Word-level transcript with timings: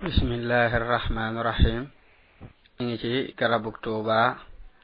bismillahi 0.00 0.72
irrahmani 0.80 1.36
irrahim 1.40 1.82
ñu 2.80 2.82
ngi 2.88 2.96
ci 3.02 3.10
garabuk 3.38 3.76
tuuba 3.84 4.18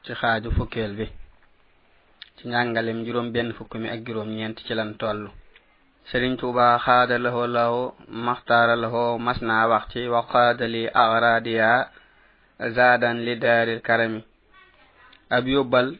ci 0.05 0.13
xaaju 0.19 0.49
fukkeel 0.57 0.93
bi 0.99 1.05
ci 2.37 2.43
njàngalem 2.47 3.01
juróom 3.05 3.31
benn 3.33 3.49
fukk 3.57 3.73
mi 3.81 3.89
ak 3.89 4.05
juróom 4.05 4.29
ñeent 4.37 4.57
ci 4.65 4.73
lan 4.77 4.93
toll. 5.01 5.21
Sëriñ 6.09 6.37
tuuba 6.37 6.77
xaada 6.85 7.17
lahoo 7.17 7.47
lahoo 7.55 7.95
maxtaara 8.25 8.75
lahoo 8.83 9.17
mas 9.25 9.39
naa 9.41 9.65
wax 9.71 9.83
ci 9.91 10.01
wa 10.13 10.21
xaada 10.31 10.65
li 10.73 10.83
agradiya 11.03 11.89
zaadan 12.75 13.17
li 13.25 13.33
daaril 13.43 13.81
karami. 13.87 14.21
Ab 15.35 15.47
yóbbal 15.47 15.97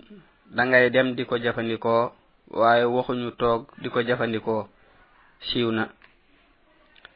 da 0.56 0.62
ngay 0.66 0.90
dem 0.94 1.16
di 1.18 1.24
ko 1.26 1.36
jëfandikoo 1.44 2.12
waaye 2.60 2.86
waxuñu 2.86 3.32
toog 3.42 3.62
di 3.82 3.90
ko 3.90 4.00
jëfandikoo. 4.08 4.64
Siiw 5.48 5.72
na. 5.78 5.84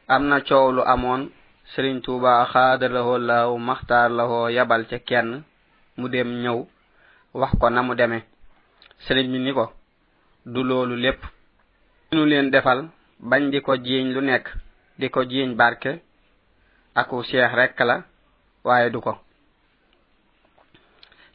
Am 0.08 0.22
na 0.30 0.40
coow 0.48 0.72
lu 0.76 0.82
amoon 0.82 1.30
sëriñ 1.74 1.96
tuuba 2.04 2.32
xaada 2.52 2.52
xaadarlahoo 2.52 3.18
laaw 3.28 3.50
maxtaar 3.68 4.10
lahoo 4.18 4.48
yabal 4.56 4.82
ca 4.90 4.98
kenn 5.08 5.28
mu 5.98 6.06
dem 6.12 6.28
ñëw 6.42 6.58
wax 7.40 7.52
ko 7.60 7.66
na 7.70 7.80
mu 7.86 7.94
deme. 7.94 8.18
Sëriñ 9.04 9.26
bi 9.32 9.38
ni 9.38 9.52
ko 9.58 9.64
du 10.52 10.60
loolu 10.68 10.96
lépp. 11.04 11.20
Nu 12.12 12.24
leen 12.30 12.50
defal 12.50 12.80
bañ 13.30 13.42
di 13.52 13.58
ko 13.66 13.72
jiiñ 13.84 14.06
lu 14.14 14.20
nekk 14.20 14.46
di 14.98 15.06
ko 15.14 15.20
jiiñ 15.30 15.50
barke 15.60 15.92
aku 17.00 17.22
seex 17.28 17.52
rekk 17.58 17.78
la 17.88 17.96
waaye 18.64 18.90
du 18.90 19.00
ko. 19.00 19.12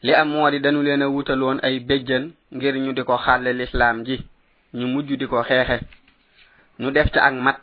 Li 0.04 0.12
am 0.14 0.28
moo 0.30 0.50
di 0.50 0.60
dañu 0.60 0.82
leen 0.82 1.02
a 1.02 1.08
wutaloon 1.08 1.58
ay 1.66 1.80
béjjën 1.88 2.24
ngir 2.54 2.74
ñu 2.84 2.92
di 2.92 3.02
ko 3.02 3.16
xàlle 3.24 3.50
lislaam 3.52 4.04
ji 4.06 4.16
ñu 4.78 4.86
mujj 4.92 5.08
di 5.18 5.26
ko 5.26 5.42
xeexe. 5.48 5.78
Ñu 6.80 6.90
def 6.92 7.10
ca 7.14 7.20
ak 7.26 7.34
mat 7.34 7.58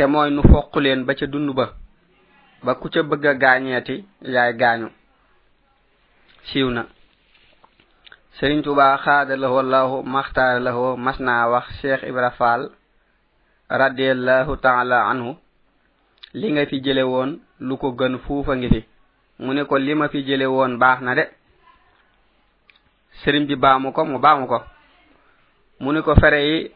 te 0.00 0.06
mooy 0.08 0.30
nu 0.32 0.40
foq 0.50 0.72
leen 0.84 1.04
ba 1.06 1.12
ca 1.18 1.26
dund 1.32 1.50
ba 1.58 1.66
ba 2.64 2.72
ku 2.80 2.86
ca 2.92 3.00
bëgg 3.10 3.24
a 3.30 3.34
gaañeeti 3.42 3.96
yaay 4.34 4.52
gaañu. 4.60 4.88
Siiw 6.48 6.68
na. 6.76 6.82
Sëriñ 8.36 8.60
tuba 8.64 8.96
xaada 9.04 9.34
lahoo 9.42 9.62
lahu 9.72 9.96
maxtaar 10.14 10.56
lahoo 10.66 10.96
mas 11.04 11.18
naa 11.26 11.44
wax 11.52 11.66
cheikh 11.80 12.02
ibra 12.10 12.30
faal 12.38 12.62
radiallahu 13.80 14.52
taala 14.64 14.98
anhu 15.10 15.30
li 16.40 16.46
nga 16.52 16.64
fi 16.70 16.76
jële 16.84 17.02
woon 17.12 17.30
lu 17.66 17.74
ko 17.76 17.88
gën 17.98 18.14
fuufa 18.24 18.52
ngi 18.56 18.68
fi. 18.74 18.80
Mu 19.42 19.52
ne 19.54 19.62
ko 19.68 19.76
li 19.78 19.94
ma 19.94 20.08
fi 20.08 20.18
jële 20.28 20.46
woon 20.54 20.72
baax 20.82 20.98
na 21.02 21.14
de. 21.18 21.24
Sëriñ 23.20 23.44
bi 23.48 23.56
baamu 23.56 23.92
ko 23.92 24.04
mu 24.10 24.18
baamu 24.18 24.46
ko. 24.46 24.58
Mu 25.80 25.92
ne 25.92 26.00
ko 26.00 26.14
fere 26.20 26.40
yi 26.48 26.70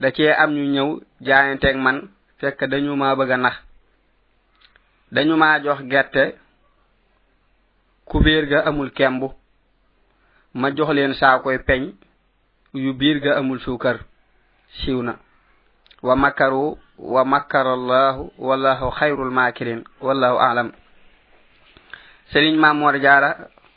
da 0.00 0.08
cee 0.16 0.30
am 0.42 0.50
ñu 0.54 0.64
ñëw 0.74 0.88
jaayanteeg 1.26 1.76
man 1.76 1.98
fekk 2.42 2.60
dañu 2.70 2.96
ma 2.96 3.14
bëgg 3.18 3.30
a 3.32 3.36
nax. 3.36 3.56
Dañu 5.14 5.34
maa 5.36 5.60
jox 5.64 5.80
gerte 5.90 6.24
kubéer 8.10 8.44
ga 8.50 8.58
amul 8.68 8.90
kemb 8.98 9.22
ma 10.60 10.68
jox 10.76 10.90
leen 10.94 11.14
saakoy 11.14 11.58
peñ 11.68 11.82
yu 12.74 12.92
biir 12.94 13.18
ga 13.24 13.32
amul 13.38 13.60
suukar. 13.60 13.96
Siiw 14.78 15.02
na. 15.02 15.14
Wa 16.02 16.16
makaru 16.16 16.78
wa 16.98 17.24
makara 17.24 17.72
allahu 17.78 18.32
wallahu 18.38 18.90
xayrul 18.98 19.30
maakirin 19.30 19.84
wallahu 20.00 20.38
alam. 20.38 20.72
Sëriñ 22.32 22.56
maamoor 22.58 22.98
jaara 23.04 23.30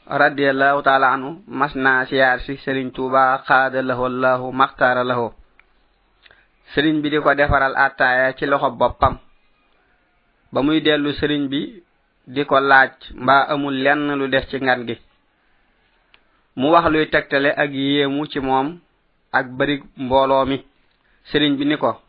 radiallahu 0.07 0.81
taala 0.83 1.13
anhu 1.13 1.43
mas 1.47 1.75
naa 1.75 2.05
siyaar 2.05 2.39
si 2.45 2.57
sëriñ 2.57 2.91
tuuba 2.95 3.43
xaada 3.47 3.81
lahu 3.81 4.05
allahu 4.05 4.51
maxtaara 4.51 5.03
lahu 5.03 5.33
sëriñ 6.73 7.01
bi 7.01 7.09
di 7.09 7.19
ko 7.19 7.33
defaral 7.35 7.73
attaaya 7.75 8.33
ci 8.37 8.45
loxo 8.45 8.69
boppam. 8.71 9.17
Ba 10.51 10.61
muy 10.61 10.81
dellu 10.81 11.11
sëriñ 11.13 11.47
bi 11.51 11.83
di 12.27 12.45
ko 12.45 12.59
laaj 12.59 12.91
mbaa 13.13 13.47
amul 13.53 13.75
lenn 13.83 14.15
lu 14.19 14.27
des 14.29 14.45
ci 14.49 14.57
ngan 14.59 14.85
gi. 14.87 14.95
Mu 16.55 16.67
wax 16.71 16.85
luy 16.91 17.09
tegtale 17.09 17.49
ak 17.55 17.71
yéemu 17.73 18.25
ci 18.27 18.39
moom 18.39 18.79
ak 19.31 19.45
bari 19.57 19.83
mbooloo 19.97 20.45
mi. 20.45 20.57
Sëriñ 21.31 21.55
bi 21.57 21.65
ni 21.65 21.77
ko 21.77 22.01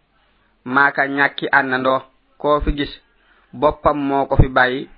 maaka 0.64 1.06
ñàkki 1.08 1.46
àndandoo. 1.52 2.00
Koo 2.38 2.60
fi 2.60 2.70
gis 2.76 2.92
boppam 3.52 3.98
moo 4.08 4.26
ko 4.26 4.36
fi 4.36 4.48
bàyyi. 4.48 4.88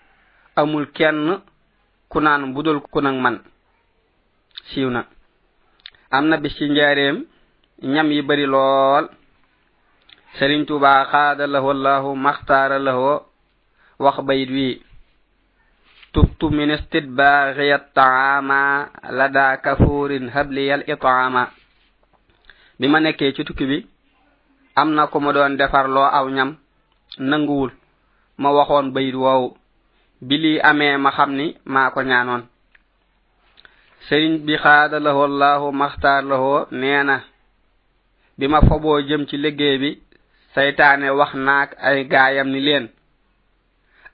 Amul 0.57 0.87
kenn 0.93 1.41
ku 2.09 2.21
naan 2.21 2.53
budul 2.55 2.81
ku 2.81 3.01
nag 3.01 3.15
man. 3.17 3.39
Siiw 4.69 4.91
na. 4.91 5.07
Am 6.11 6.27
na 6.29 6.37
bis 6.37 6.55
ci 6.57 6.65
njaareem 6.69 7.25
ñam 7.83 8.11
yi 8.13 8.23
bari 8.23 8.47
lool. 8.47 9.09
sëriñ 10.39 10.63
tuuba 10.67 11.05
xaada 11.11 11.47
lahu 11.47 11.71
allahu 11.75 12.15
maxtaara 12.17 12.79
lahu 12.79 13.21
wax 13.99 14.17
bayit 14.27 14.51
wi 14.51 14.69
tubtu 16.15 16.47
min 16.51 16.71
istidbaari 16.71 17.75
taama 17.95 18.87
lada 19.11 19.57
kafurin 19.59 19.59
kafuurin 19.63 20.27
habliyal 20.31 20.83
itaama. 20.87 21.43
Bi 22.79 22.87
ma 22.89 23.01
nekkee 23.01 23.33
ci 23.35 23.43
tukki 23.45 23.67
bi 23.67 23.79
am 24.77 24.95
na 24.95 25.07
ku 25.11 25.19
ma 25.21 25.33
doon 25.33 25.57
defar 25.59 25.87
loo 25.91 26.07
aw 26.19 26.27
ñam 26.31 26.51
nanguwul 27.19 27.71
ma 28.39 28.49
waxoon 28.57 28.93
bayit 28.95 29.15
woowu 29.15 29.57
bi 30.27 30.35
lii 30.43 30.61
amee 30.71 30.97
ma 30.97 31.11
xam 31.17 31.31
ni 31.35 31.47
maa 31.65 31.91
ko 31.91 32.01
ñaanoon. 32.03 32.43
Sëriñ 34.07 34.33
bi 34.47 34.55
xaada 34.63 35.01
lahu 35.01 35.21
allahu 35.29 35.73
maxtaar 35.73 36.23
lahu 36.31 36.67
nee 36.71 37.03
na 37.03 37.17
bi 38.39 38.47
ma 38.49 38.61
foboo 38.69 39.01
jëm 39.09 39.27
ci 39.29 39.37
liggéey 39.37 39.79
bi 39.83 39.91
saytaane 40.55 41.09
wax 41.19 41.33
naak 41.35 41.71
ay 41.89 41.99
gaayam 42.13 42.49
ni 42.53 42.61
leen 42.61 42.87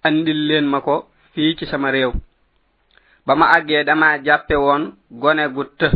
andil 0.07 0.41
leen 0.49 0.67
ma 0.73 0.81
ko 0.81 0.95
fii 1.33 1.57
ci 1.59 1.67
sama 1.67 1.91
réew. 1.91 2.13
Ba 3.27 3.35
ma 3.35 3.47
àggee 3.57 3.85
dama 3.85 4.19
jàppe 4.25 4.55
woon 4.65 4.83
gone 5.11 5.45
gu 5.55 5.63
të 5.79 5.89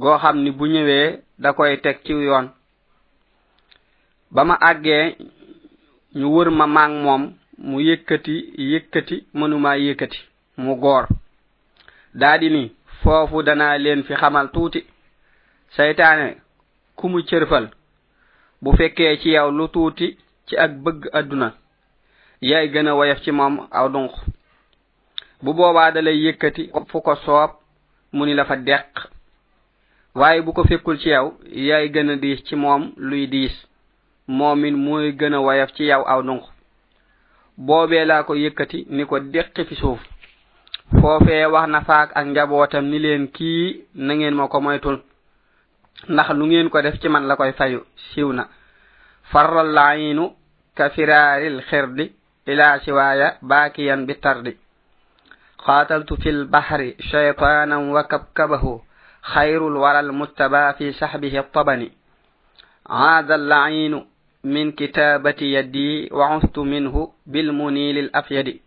goo 0.00 0.18
xam 0.22 0.36
ni 0.42 0.50
bu 0.50 0.64
ñëwee 0.66 1.06
da 1.42 1.52
koy 1.52 1.76
teg 1.84 1.96
ci 2.04 2.12
yoon. 2.12 2.46
Ba 4.34 4.44
ma 4.44 4.54
àggee 4.70 5.16
ñu 6.18 6.26
wër 6.34 6.50
ma 6.50 6.66
maag 6.66 6.92
moom 7.04 7.22
mu 7.68 7.76
yëkkati 7.88 8.34
yëkkati 8.72 9.16
mënuma 9.38 9.70
yëkkati 9.76 10.18
mu 10.62 10.72
goor 10.82 11.04
daldi 12.20 12.48
ni 12.50 12.62
foofu 13.02 13.42
danaa 13.46 13.78
leen 13.78 14.02
fi 14.06 14.14
xamal 14.20 14.46
tuuti. 14.54 14.80
Seytaane 15.76 16.28
ku 16.96 17.04
mu 17.08 17.18
cërfal 17.28 17.66
bu 18.62 18.76
fekkee 18.76 19.16
ci 19.20 19.28
yow 19.30 19.50
lu 19.50 19.68
tuuti 19.68 20.16
ci 20.46 20.56
ak 20.56 20.70
bëgg 20.84 21.08
àdduna 21.18 21.48
yaay 22.40 22.68
gën 22.72 22.88
a 22.88 22.94
woyof 22.94 23.20
ci 23.24 23.30
moom 23.32 23.54
aw 23.70 23.88
dunq 23.88 24.12
bu 25.42 25.52
boobaa 25.54 25.90
da 25.92 26.00
lay 26.02 26.18
yëkkati 26.24 26.70
fu 26.90 27.00
ko 27.00 27.14
soob 27.16 27.50
mu 28.12 28.24
ni 28.26 28.34
la 28.34 28.44
fa 28.44 28.56
deq. 28.56 28.86
Waaye 30.14 30.40
bu 30.42 30.52
ko 30.52 30.62
fekkul 30.64 30.98
ci 30.98 31.08
yow 31.08 31.34
yaay 31.68 31.88
gën 31.94 32.10
a 32.10 32.16
diis 32.16 32.40
ci 32.46 32.54
moom 32.56 32.92
luy 32.96 33.26
diis. 33.26 33.54
Moomin 34.28 34.76
mooy 34.84 35.12
gën 35.18 35.34
a 35.34 35.40
woyof 35.40 35.72
ci 35.76 35.84
yow 35.84 36.02
aw 36.06 36.22
dunq 36.22 36.42
boobee 37.56 38.04
laa 38.04 38.22
ko 38.22 38.34
yëkkati 38.34 38.86
ni 38.90 39.04
ko 39.06 39.18
deqi 39.20 39.64
fi 39.64 39.74
suuf. 39.74 40.00
Foofee 41.00 41.46
wax 41.46 41.68
na 41.68 41.80
faak 41.80 42.10
ak 42.14 42.26
njabootam 42.26 42.84
ni 42.90 42.98
leen 42.98 43.28
kii 43.28 43.84
na 43.94 44.14
ngeen 44.14 44.34
ma 44.34 44.48
ko 44.48 44.60
moytul. 44.60 44.98
ndax 46.08 46.28
lu 46.38 46.46
ngeen 46.46 46.68
ko 46.70 46.82
def 46.82 47.00
ci 47.00 47.08
man 47.08 47.26
la 47.26 47.36
koy 47.36 47.52
fayu 47.52 47.80
siiw 48.12 48.32
na 48.32 48.48
farral 49.32 49.72
laayinu 49.72 50.32
ka 50.76 50.90
firaaril 50.90 51.60
xirdi 51.70 52.12
ila 52.46 52.80
siwaaya 52.84 53.36
baakiyan 53.42 54.06
bi 54.06 54.14
tardi 54.20 54.52
qaataltu 55.64 56.16
fi 56.22 56.30
lbahri 56.32 56.96
shaytaanan 57.10 57.90
wa 57.94 58.02
kabkabahu 58.04 58.80
خير 59.24 59.68
الورى 59.68 60.00
المتبى 60.00 60.72
في 60.78 60.92
سحبه 60.92 61.44
min 61.64 61.90
عاد 62.90 63.30
اللعين 63.30 63.94
wa 63.94 64.00
ustu 64.44 64.44
minhu 64.44 66.12
وعثت 66.12 66.58
منه 66.58 67.12
بالمنيل 67.26 67.98
الأفيد 67.98 68.60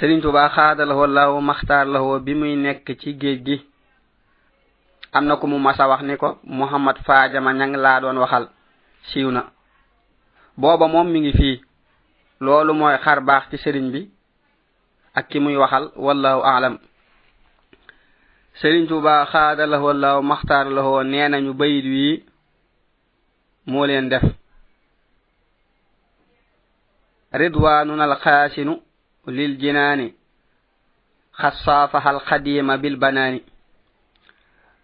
سرين 0.00 0.20
توبا 0.22 0.48
خاد 0.48 0.80
له 0.80 1.04
الله 1.04 1.40
مختار 1.40 1.84
له 1.86 2.18
بمي 2.18 2.56
نك 2.56 2.92
تي 3.00 3.12
am 5.12 5.24
na 5.26 5.36
ku 5.36 5.46
mu 5.46 5.58
masa 5.58 5.88
wax 5.88 6.02
ni 6.02 6.16
ko 6.16 6.38
muhammad 6.44 6.96
faajama 7.06 7.52
ñang 7.52 7.74
laa 7.76 8.00
doon 8.00 8.18
waxal. 8.18 8.48
Siiw 9.10 9.30
na. 9.30 9.42
Booba 10.56 10.86
moom 10.88 11.08
mi 11.10 11.20
ngi 11.20 11.32
fii. 11.32 11.60
Loolu 12.40 12.72
mooy 12.74 12.96
xar 13.04 13.20
baax 13.20 13.44
ci 13.50 13.56
sëriñ 13.58 13.86
bi 13.92 14.00
ak 15.14 15.28
ki 15.28 15.38
muy 15.40 15.56
waxal 15.56 15.90
wallahu 15.96 16.40
aalam 16.44 16.78
sëriñ 18.60 18.86
tuba 18.88 19.26
xaada 19.32 19.66
lahu 19.66 19.84
wallahu 19.86 20.22
maxtaar 20.22 20.66
lahu 20.70 21.02
nee 21.04 21.28
nañu 21.28 21.52
bayit 21.54 21.84
wii 21.84 22.24
moo 23.66 23.86
leen 23.86 24.08
def. 24.08 24.22
Ridwanun 27.32 28.00
alxaasinu 28.00 28.74
lil 29.26 29.52
jinaani 29.60 30.14
xassaafaha 31.40 32.10
alxadiima 32.10 32.74
bilbanaani 32.82 33.40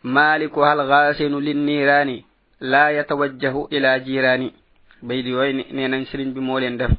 malikuha 0.06 0.72
alghasinu 0.72 1.40
linnirani 1.40 2.24
la 2.60 2.90
yatawajjahu 2.94 3.66
ila 3.74 3.98
jirani 3.98 4.54
baydi 5.02 5.34
way 5.34 5.52
nee 5.52 5.88
nañ 5.88 6.02
sëriñ 6.06 6.30
bi 6.34 6.40
moo 6.40 6.58
leen 6.60 6.76
def. 6.78 6.90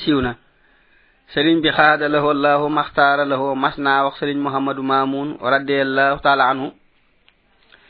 Siwna 0.00 0.36
sëriñ 1.34 1.60
bi 1.60 1.68
xaada 1.70 2.08
lahu 2.08 2.30
allahu 2.30 2.68
maxtaara 2.68 3.24
lahu 3.24 3.54
masna 3.54 4.04
wax 4.04 4.14
sëriñ 4.20 4.38
muhammadu 4.40 4.82
mamun 4.82 5.36
radiallahu 5.40 6.20
taala 6.24 6.48
anhu. 6.50 6.72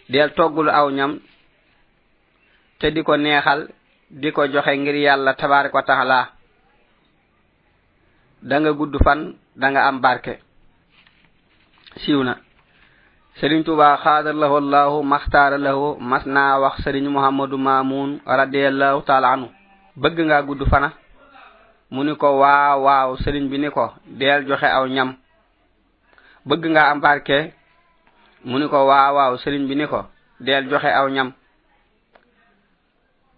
Del 0.09 0.31
toggul 0.35 0.69
aw 0.71 0.91
ñam 0.91 1.21
te 2.81 2.91
di 2.91 3.03
ko 3.03 3.17
neexal 3.17 3.69
di 4.11 4.33
ko 4.33 4.47
joxe 4.49 4.73
ngir 4.77 4.97
yàlla 4.97 5.35
tabaaraka 5.35 5.77
wa 5.77 5.83
taala. 5.83 6.21
Da 8.43 8.59
nga 8.61 8.73
gudd 8.73 8.95
fan 9.05 9.39
da 9.55 9.71
nga 9.71 9.87
am 9.87 10.01
barke. 10.01 10.43
Siwna 12.03 12.48
serigne 13.41 13.63
touba 13.65 13.95
xaadaralahu 14.03 14.57
allahu 14.59 14.97
maxtaaralahu 15.07 15.95
lahu 15.95 16.03
masna 16.03 16.59
wax 16.59 16.83
serigne 16.83 17.07
muhammadu 17.09 17.55
mamoun 17.59 18.19
radiallahu 18.27 19.07
taala 19.07 19.31
anhu. 19.39 19.49
Bëgg 19.97 20.19
nga 20.27 20.43
gudd 20.43 20.67
fana? 20.71 20.91
Mu 21.91 22.03
ni 22.05 22.15
ko 22.19 22.39
waaw 22.43 22.83
waaw 22.83 23.15
serigne 23.23 23.49
bi 23.51 23.59
ni 23.59 23.71
ko 23.71 23.95
deel 24.07 24.43
joxe 24.47 24.67
aw 24.67 24.87
ñam. 24.87 25.15
Bëgg 26.47 26.67
nga 26.71 26.91
am 26.91 27.01
barke? 27.01 27.55
Mu 28.45 28.59
ni 28.59 28.67
ko 28.69 28.87
waaw 28.91 29.15
waaw 29.15 29.33
serigne 29.39 29.67
bi 29.71 29.75
ni 29.75 29.87
ko 29.87 30.03
deel 30.41 30.67
joxe 30.71 30.91
aw 30.91 31.07
ñam. 31.09 31.33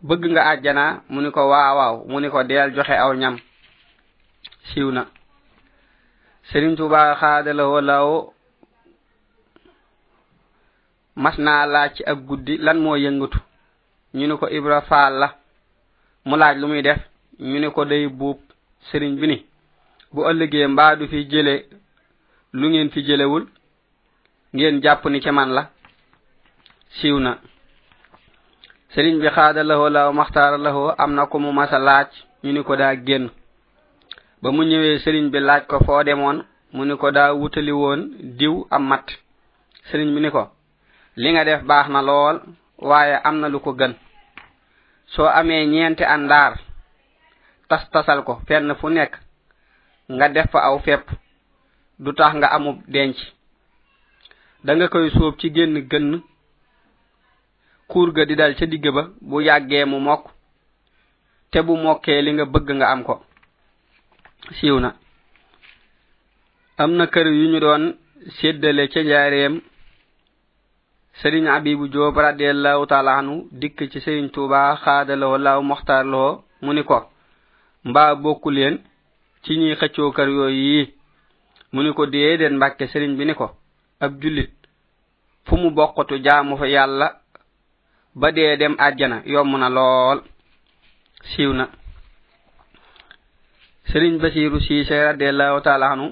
Bëgg 0.02 0.24
nga 0.32 0.42
àjjana? 0.52 1.02
Mu 1.12 1.20
ni 1.20 1.30
ko 1.30 1.44
waaw 1.48 1.76
waaw 1.76 1.94
mu 2.08 2.20
ni 2.20 2.28
ko 2.32 2.42
deel 2.44 2.72
joxe 2.72 2.96
aw 2.96 3.12
ñam. 3.12 3.36
Siiw 4.72 4.90
na. 4.92 5.04
Serigne 6.52 6.76
touba 6.76 7.14
xaadaralahu 7.20 7.76
allahu 7.78 8.32
mas 11.22 11.36
naa 11.38 11.66
laaj 11.72 11.90
ci 11.96 12.02
ak 12.10 12.18
guddi 12.28 12.54
lan 12.64 12.78
moo 12.84 12.96
yëngatu? 13.04 13.38
Ñu 14.16 14.26
ni 14.26 14.34
ko 14.40 14.46
ibra 14.48 14.80
faal 14.88 15.14
la. 15.20 15.28
Mu 16.26 16.34
laaj 16.36 16.56
lu 16.60 16.66
muy 16.68 16.82
def. 16.82 17.00
Ñu 17.48 17.58
ne 17.60 17.68
ko 17.70 17.84
day 17.84 18.06
buub. 18.08 18.38
Sëriñ 18.88 19.12
bi 19.20 19.26
ni 19.28 19.38
bu 20.12 20.20
ëllëgee 20.30 20.66
mbaa 20.72 20.96
du 20.96 21.06
fi 21.08 21.18
jële 21.30 21.54
lu 22.58 22.68
ngeen 22.68 22.90
fi 22.90 23.00
jëlewul 23.06 23.44
ngeen 24.54 24.80
jàpp 24.82 25.04
ni 25.10 25.20
ci 25.20 25.30
man 25.30 25.50
la. 25.56 25.62
Siiw 26.96 27.18
na. 27.20 27.32
Sëriñ 28.94 29.20
bi 29.20 29.28
xaada 29.36 29.62
lahoo 29.62 29.88
law 29.90 30.12
maxtaara 30.12 30.56
lahoo 30.58 30.94
am 31.02 31.12
na 31.14 31.26
ko 31.26 31.38
mu 31.38 31.52
masa 31.52 31.78
laaj. 31.78 32.08
Ñu 32.42 32.52
ni 32.52 32.62
ko 32.64 32.76
daa 32.76 32.94
génn. 33.06 33.28
Ba 34.42 34.48
mu 34.50 34.62
ñëwee 34.64 34.98
sëriñ 35.04 35.26
bi 35.32 35.38
laaj 35.40 35.62
ko 35.66 35.76
foo 35.84 36.02
demoon 36.02 36.38
mu 36.72 36.84
ni 36.84 36.96
ko 36.96 37.10
daa 37.10 37.32
wutali 37.34 37.72
woon 37.72 38.00
diw 38.38 38.54
am 38.70 38.84
mat. 38.88 39.06
Sëriñ 39.90 40.14
bi 40.14 40.20
ni 40.22 40.30
ko 40.30 40.42
li 41.16 41.28
nga 41.32 41.44
def 41.44 41.62
baax 41.62 41.86
na 41.88 42.00
lool 42.02 42.36
waaye 42.78 43.16
am 43.24 43.40
na 43.40 43.48
lu 43.48 43.60
ko 43.60 43.72
gën. 43.72 43.94
Soo 45.06 45.26
amee 45.26 45.66
ñeenti 45.66 46.04
àndaar 46.04 46.52
tas 47.68 47.84
tasal 47.92 48.22
ko 48.24 48.40
fenn 48.46 48.74
fu 48.80 48.88
nekk 48.88 49.12
nga 50.10 50.28
def 50.28 50.50
fa 50.50 50.60
aw 50.68 50.78
fepp. 50.78 51.06
Du 51.98 52.12
tax 52.12 52.34
nga 52.36 52.48
amub 52.56 52.78
denc. 52.88 53.16
Da 54.64 54.74
nga 54.74 54.88
koy 54.88 55.10
sóob 55.10 55.34
ci 55.40 55.50
génn 55.54 55.76
gënn. 55.90 56.22
Kuur 57.88 58.12
ga 58.12 58.24
di 58.24 58.34
dal 58.36 58.54
ca 58.58 58.66
digg 58.66 58.86
ba 58.94 59.02
bu 59.20 59.40
yàggee 59.42 59.84
mu 59.84 59.98
mokk. 60.00 60.24
Te 61.50 61.58
bu 61.62 61.76
mokkee 61.76 62.22
li 62.22 62.32
nga 62.32 62.44
bëgg 62.52 62.68
nga 62.76 62.86
am 62.92 63.02
ko. 63.04 63.14
Siiw 64.56 64.78
na. 64.80 64.90
Am 66.78 66.90
na 66.96 67.06
kër 67.06 67.26
yu 67.26 67.48
ñu 67.52 67.60
doon 67.60 67.84
séddale 68.38 68.88
ca 68.92 69.00
njaareem 69.02 69.60
sëriñ 71.20 71.46
abibu 71.48 71.84
joob 71.92 72.16
radiallahu 72.16 72.86
taala 72.86 73.12
anu 73.18 73.34
dikk 73.60 73.78
ci 73.92 73.98
sëriñ 74.00 74.26
tuuba 74.34 74.76
xaadaloo 74.84 75.36
law 75.38 75.60
moxtaarloo 75.62 76.32
mu 76.62 76.72
ni 76.74 76.82
ko 76.84 76.98
mbaa 77.88 78.14
bokku 78.22 78.50
leen 78.56 78.76
ci 79.42 79.56
ñuy 79.58 79.74
xëccoo 79.80 80.10
kër 80.16 80.28
yooyu 80.36 80.62
yi 80.74 80.94
mu 81.72 81.82
ni 81.82 81.90
ko 81.96 82.02
déedéet 82.06 82.52
mbàkke 82.56 82.84
sëriñ 82.92 83.12
bi 83.18 83.24
ni 83.26 83.34
ko 83.34 83.46
ab 84.04 84.12
jullit 84.22 84.52
fu 85.46 85.56
mu 85.56 85.70
bokkatu 85.70 86.14
jaamu 86.24 86.56
fa 86.60 86.66
yàlla 86.68 87.06
ba 88.14 88.28
dee 88.32 88.56
dem 88.56 88.74
àjjana 88.78 89.22
yomb 89.26 89.52
na 89.58 89.68
lool. 89.68 90.18
Siiw 91.30 91.52
na. 91.52 91.64
Sëriñ 93.90 94.18
basiiru 94.22 94.60
siise 94.60 94.96
radiallahu 95.08 95.60
taala 95.62 95.86
anu 95.92 96.06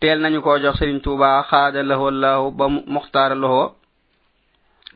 teel 0.00 0.18
nañu 0.20 0.40
ko 0.42 0.58
jox 0.62 0.76
sëriñ 0.78 1.00
tuuba 1.00 1.42
xaada 1.50 1.82
lahoo 1.82 2.10
lahu 2.10 2.50
ba 2.58 2.68
mu 2.68 2.80
muxtaara 2.86 3.34
lahoo 3.34 3.74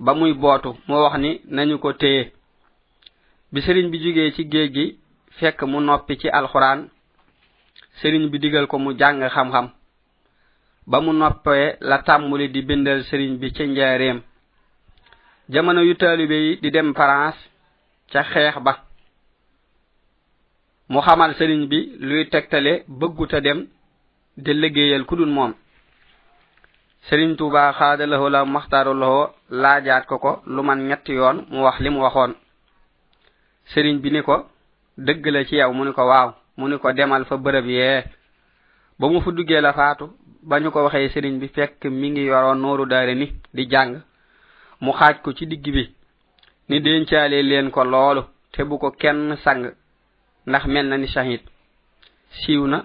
ba 0.04 0.14
muy 0.14 0.32
bootu. 0.32 0.70
Moo 0.88 1.02
wax 1.04 1.18
ni 1.18 1.40
nañu 1.56 1.78
ko 1.78 1.92
téye. 1.92 2.32
Bi 3.52 3.60
sëriñ 3.62 3.90
bi 3.90 3.98
jógee 4.02 4.32
ci 4.34 4.42
géej 4.52 4.70
gi 4.74 4.98
fekk 5.38 5.62
mu 5.70 5.80
noppi 5.80 6.18
ci 6.20 6.28
alxuraan 6.28 6.88
sëriñ 8.00 8.28
bi 8.30 8.38
digal 8.38 8.66
ko 8.66 8.78
mu 8.78 8.90
jàng 8.98 9.20
xam-xam. 9.34 9.66
Ba 10.86 11.00
mu 11.00 11.12
noppee 11.12 11.76
la 11.80 11.98
tàmbuli 12.02 12.48
di 12.50 12.62
bindal 12.62 13.00
sëriñ 13.04 13.38
bi 13.40 13.52
ca 13.52 13.64
njaareem. 13.66 14.20
Jamono 15.48 15.80
yu 15.82 15.94
taalibe 15.96 16.34
yi 16.46 16.58
di 16.62 16.70
dem 16.70 16.94
France 16.94 17.38
ca 18.12 18.22
xeex 18.22 18.56
ba. 18.64 18.72
Mu 20.88 21.00
xamal 21.00 21.34
sëriñ 21.38 21.66
bi 21.70 21.78
luy 22.00 22.28
tegtale 22.28 22.84
bëgguta 22.88 23.40
dem 23.40 23.66
de 24.42 24.52
liggéeyal 24.52 25.04
ku 25.06 25.16
dul 25.16 25.28
moom. 25.30 25.52
Sëriñ 27.08 27.36
tuuba 27.36 27.72
xaadalahu 27.78 28.28
la 28.30 28.44
maxtaaru 28.44 28.92
lahoo 28.94 29.30
laajaat 29.50 30.04
ko 30.06 30.18
ko 30.18 30.42
lu 30.46 30.62
man 30.62 30.80
ñetti 30.88 31.12
yoon 31.12 31.46
mu 31.50 31.62
wax 31.64 31.80
li 31.80 31.90
mu 31.90 32.00
waxoon. 32.02 32.32
Sëriñ 33.72 33.96
bi 34.02 34.10
ni 34.10 34.22
ko 34.22 34.46
dëgg 34.98 35.26
la 35.26 35.44
ci 35.44 35.56
yow 35.56 35.72
mu 35.72 35.84
ni 35.84 35.92
ko 35.92 36.02
waaw 36.06 36.28
mu 36.58 36.68
ni 36.68 36.78
ko 36.78 36.92
demal 36.92 37.24
fa 37.24 37.36
bërëb 37.36 37.66
yee. 37.66 38.04
Ba 38.98 39.08
mu 39.08 39.20
fu 39.22 39.32
duggee 39.32 39.60
la 39.60 39.72
faatu 39.72 40.04
ba 40.42 40.60
ñu 40.60 40.70
ko 40.70 40.82
waxee 40.84 41.08
sëriñ 41.08 41.38
bi 41.40 41.48
fekk 41.48 41.84
mi 41.86 42.10
ngi 42.10 42.22
yoroon 42.24 42.58
nooru 42.60 42.84
daare 42.86 43.14
ni 43.14 43.26
di 43.54 43.66
jàng. 43.70 44.02
Mu 44.80 44.92
xaaj 44.92 45.16
ko 45.22 45.32
ci 45.32 45.46
digg 45.46 45.64
bi 45.72 45.94
ni 46.68 46.80
dencaale 46.80 47.42
leen 47.42 47.70
ko 47.70 47.84
loolu 47.84 48.22
te 48.52 48.62
bu 48.64 48.78
ko 48.78 48.90
kenn 48.90 49.36
sang 49.44 49.72
ndax 50.46 50.64
mel 50.66 50.86
na 50.88 50.96
ni 50.98 51.06
shahid. 51.08 51.40
Siiw 52.30 52.66
na 52.66 52.84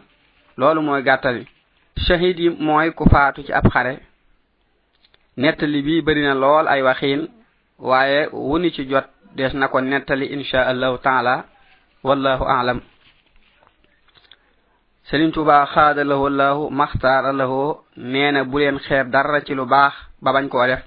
loolu 0.57 0.81
mooy 0.81 1.01
gàttali 1.03 1.47
shahid 1.97 2.39
yi 2.39 2.49
mooy 2.49 2.91
ku 2.91 3.03
faatu 3.09 3.43
ci 3.43 3.51
ab 3.53 3.65
xare. 3.73 3.93
Nettali 5.37 5.81
bi 5.81 6.01
bari 6.01 6.21
na 6.23 6.33
lool 6.33 6.67
ay 6.67 6.81
waxiin 6.83 7.21
waaye 7.79 8.27
wuni 8.31 8.71
ci 8.71 8.83
jot 8.89 9.07
des 9.35 9.53
na 9.53 9.67
ko 9.67 9.79
nettali 9.81 10.25
insha 10.35 10.61
allahu 10.71 10.97
taala. 10.97 11.45
Wallahu 12.03 12.43
alam. 12.45 12.79
Sëriñ 15.09 15.31
tuba 15.33 15.65
xaada 15.73 16.03
lahu 16.03 16.25
allahu 16.27 16.69
maxtaara 16.71 17.31
lahu 17.33 17.77
nee 17.97 18.31
na 18.31 18.43
bu 18.43 18.57
leen 18.59 18.79
xeeb 18.79 19.09
dara 19.11 19.41
ci 19.45 19.53
lu 19.53 19.65
baax 19.65 19.93
ba 20.21 20.31
bañ 20.33 20.47
koo 20.49 20.65
def. 20.67 20.83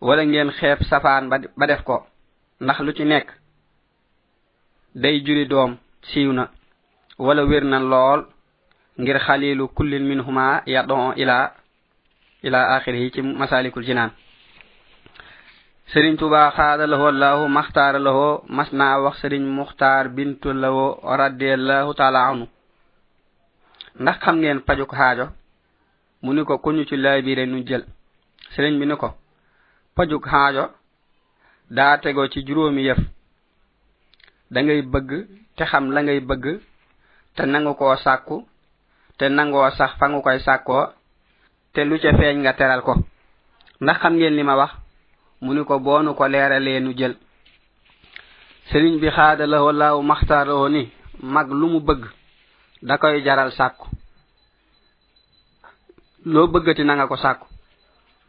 Wala 0.00 0.22
ngeen 0.24 0.50
xeeb 0.58 0.78
safaan 0.90 1.28
ba 1.58 1.66
def 1.66 1.82
ko. 1.84 2.06
Ndax 2.60 2.78
lu 2.80 2.92
ci 2.92 3.04
nekk 3.04 3.28
day 4.94 5.20
juri 5.24 5.46
doom 5.46 5.76
siiw 6.10 6.32
na. 6.32 6.44
wala 7.18 7.42
wér 7.44 7.64
na 7.64 7.78
lool 7.80 8.20
ngir 8.98 9.18
xalilu 9.26 9.68
kullin 9.76 10.04
minhuma 10.10 10.62
yadon 10.66 11.12
ila 11.16 11.52
ila 12.42 12.60
akhirih 12.76 13.10
ci 13.12 13.22
masalikul 13.22 13.84
jinan 13.84 14.10
serigne 15.92 16.16
touba 16.18 16.50
khada 16.52 16.86
lahu 16.86 17.02
wallahu 17.08 17.48
makhtar 17.48 17.96
lahu 18.00 18.44
masna 18.48 18.98
wax 19.00 19.20
serigne 19.24 19.48
mukhtar 19.48 20.08
bintu 20.12 20.52
lawo 20.52 21.00
radiyallahu 21.02 21.94
ta'ala 21.96 22.28
anhu. 22.28 22.46
Ndax 24.00 24.16
xam 24.20 24.36
ngeen 24.38 24.60
pajuk 24.60 24.92
haajo 24.92 25.26
mu 26.22 26.32
ni 26.34 26.44
ko 26.44 26.58
kuñu 26.58 26.84
ci 26.88 26.96
lay 26.96 27.22
bi 27.22 27.34
nu 27.46 27.64
jël. 27.66 27.84
Serigne 28.54 28.78
bi 28.80 28.86
ni 28.86 28.96
ko 28.96 29.14
pajuk 29.96 30.26
haajo 30.28 30.64
daa 31.70 31.96
tego 31.98 32.28
ci 32.28 32.44
juróomi 32.46 32.82
yëf. 32.88 32.98
Da 34.50 34.60
ngay 34.62 34.82
bëgg 34.82 35.10
te 35.56 35.64
xam 35.64 35.90
la 35.90 36.02
ngay 36.02 36.20
bëgg 36.20 36.60
te 37.38 37.46
nangu 37.46 37.72
koo 37.78 37.94
sàkku 38.04 38.36
te 39.18 39.28
nangoo 39.28 39.70
sax 39.78 39.90
fa 39.98 40.06
nga 40.08 40.20
koy 40.26 40.38
sàkkoo 40.46 40.84
te 41.72 41.80
lu 41.88 41.94
ca 42.02 42.10
feeñ 42.18 42.36
nga 42.42 42.52
teral 42.58 42.82
ko. 42.86 42.94
Ndax 43.80 43.96
xam 44.02 44.14
ngeen 44.16 44.34
li 44.36 44.42
ma 44.42 44.54
wax? 44.60 44.70
Mu 45.42 45.54
ni 45.54 45.62
ko 45.64 45.78
boonu 45.78 46.14
ko 46.18 46.24
leeralee 46.28 46.80
nu 46.80 46.90
jël. 46.98 47.14
Sëriñ 48.70 48.94
bi 49.00 49.08
xaada 49.16 49.46
lahoo 49.46 49.72
laaw 49.72 50.02
maxtaaroo 50.02 50.68
ni 50.68 50.82
mag 51.34 51.48
lu 51.50 51.66
mu 51.72 51.80
bëgg 51.80 52.02
da 52.82 52.98
koy 52.98 53.22
jaral 53.24 53.50
sàkku 53.58 53.86
loo 56.32 56.46
bëggati 56.52 56.82
na 56.84 56.94
nga 56.94 57.06
ko 57.06 57.16
sàkku 57.16 57.46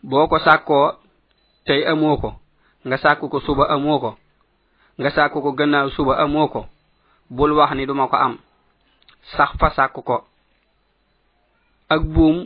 boo 0.10 0.28
ko 0.28 0.38
sàkkoo 0.40 0.88
tey 1.66 1.82
amoo 1.92 2.18
ko. 2.18 2.30
Nga 2.86 2.98
sàkku 2.98 3.26
ko 3.30 3.40
suba 3.40 3.64
amoo 3.74 4.00
ko. 4.00 4.12
Nga 5.00 5.10
sàkku 5.16 5.42
ko 5.42 5.52
gannaaw 5.52 5.90
suba 5.96 6.14
amoo 6.24 6.48
ko. 6.48 6.62
Bul 7.30 7.52
wax 7.58 7.72
ni 7.76 7.86
duma 7.86 8.08
ko 8.08 8.16
am. 8.18 8.38
sax 9.36 9.50
fa 9.60 9.70
sàkk 9.76 9.94
ko. 10.06 10.26
Ak 11.90 12.02
buum 12.04 12.38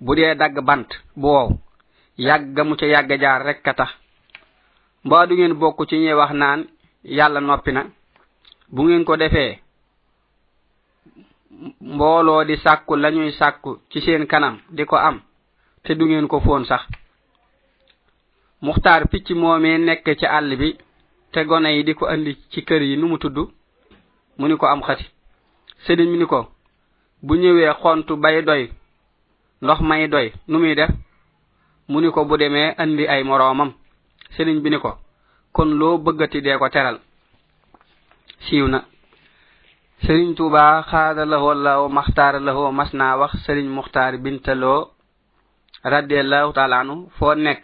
bu 0.00 0.14
dee 0.16 0.34
dagg 0.34 0.56
bant 0.64 0.88
bu 1.16 1.26
wow 1.28 1.48
yàgg 2.18 2.56
mu 2.66 2.76
ca 2.76 2.86
yàgg 2.86 3.10
jaar 3.20 3.42
rek 3.46 3.62
ka 3.62 3.72
tax. 3.74 3.90
Mbaa 5.04 5.26
du 5.26 5.34
ngeen 5.34 5.54
bokk 5.54 5.88
ci 5.88 5.96
ñuy 5.98 6.14
wax 6.14 6.32
naan 6.32 6.60
yàlla 7.04 7.40
noppi 7.40 7.72
na. 7.72 7.82
Bu 8.68 8.82
ngeen 8.82 9.04
ko 9.04 9.16
defee 9.16 9.58
mbooloo 11.80 12.44
di 12.44 12.56
sàkku 12.56 12.96
lañuy 12.96 13.30
sàkku 13.32 13.70
ci 13.90 14.00
seen 14.00 14.26
kanam 14.26 14.58
di 14.70 14.84
ko 14.86 14.96
am 14.96 15.20
te 15.82 15.94
du 15.94 16.06
ngeen 16.06 16.28
ko 16.28 16.40
foon 16.40 16.64
sax. 16.64 16.82
Muxtaar 18.62 19.08
picc 19.10 19.30
moomee 19.30 19.78
nekk 19.78 20.06
ci 20.18 20.26
àll 20.26 20.56
bi 20.56 20.76
te 21.32 21.44
gone 21.44 21.66
yi 21.76 21.84
di 21.84 21.94
ko 21.94 22.06
andi 22.06 22.32
ci 22.50 22.60
kër 22.64 22.82
yi 22.82 22.96
nu 22.96 23.06
mu 23.08 23.18
tudd 23.18 23.36
mu 24.38 24.48
ni 24.48 24.56
ko 24.56 24.66
am 24.66 24.80
xati. 24.82 25.13
sëriñ 25.86 26.08
mi 26.10 26.18
ni 26.18 26.26
ko 26.26 26.40
bu 27.22 27.34
ñëwee 27.42 27.72
xontu 27.82 28.16
bay 28.16 28.42
doy 28.42 28.64
ndox 29.62 29.80
may 29.80 30.08
doy 30.08 30.32
nu 30.48 30.58
muy 30.58 30.74
def? 30.74 30.90
Mu 31.88 32.00
ni 32.00 32.10
ko 32.10 32.24
bu 32.24 32.36
demee 32.36 32.74
andi 32.82 33.04
ay 33.08 33.22
moroomam. 33.24 33.70
Sëriñ 34.36 34.58
bi 34.62 34.70
ni 34.70 34.78
ko 34.78 34.90
kon 35.54 35.70
loo 35.78 35.98
bëggati 36.04 36.40
dee 36.42 36.58
ko 36.58 36.68
teral. 36.68 36.98
Siiw 38.44 38.66
na. 38.68 38.80
Sëriñ 40.04 40.34
tuuba 40.36 40.82
xaada 40.90 41.24
lahoo 41.24 41.54
law 41.54 41.88
maxtaara 41.88 42.38
lahoo 42.40 42.70
mas 42.72 42.90
naa 42.98 43.16
wax 43.20 43.32
sëriñ 43.44 43.66
muxtaar 43.76 44.12
bintaloo 44.24 44.90
radiallahu 45.92 46.52
taala 46.56 46.76
anu 46.80 46.94
foo 47.16 47.34
nekk 47.34 47.62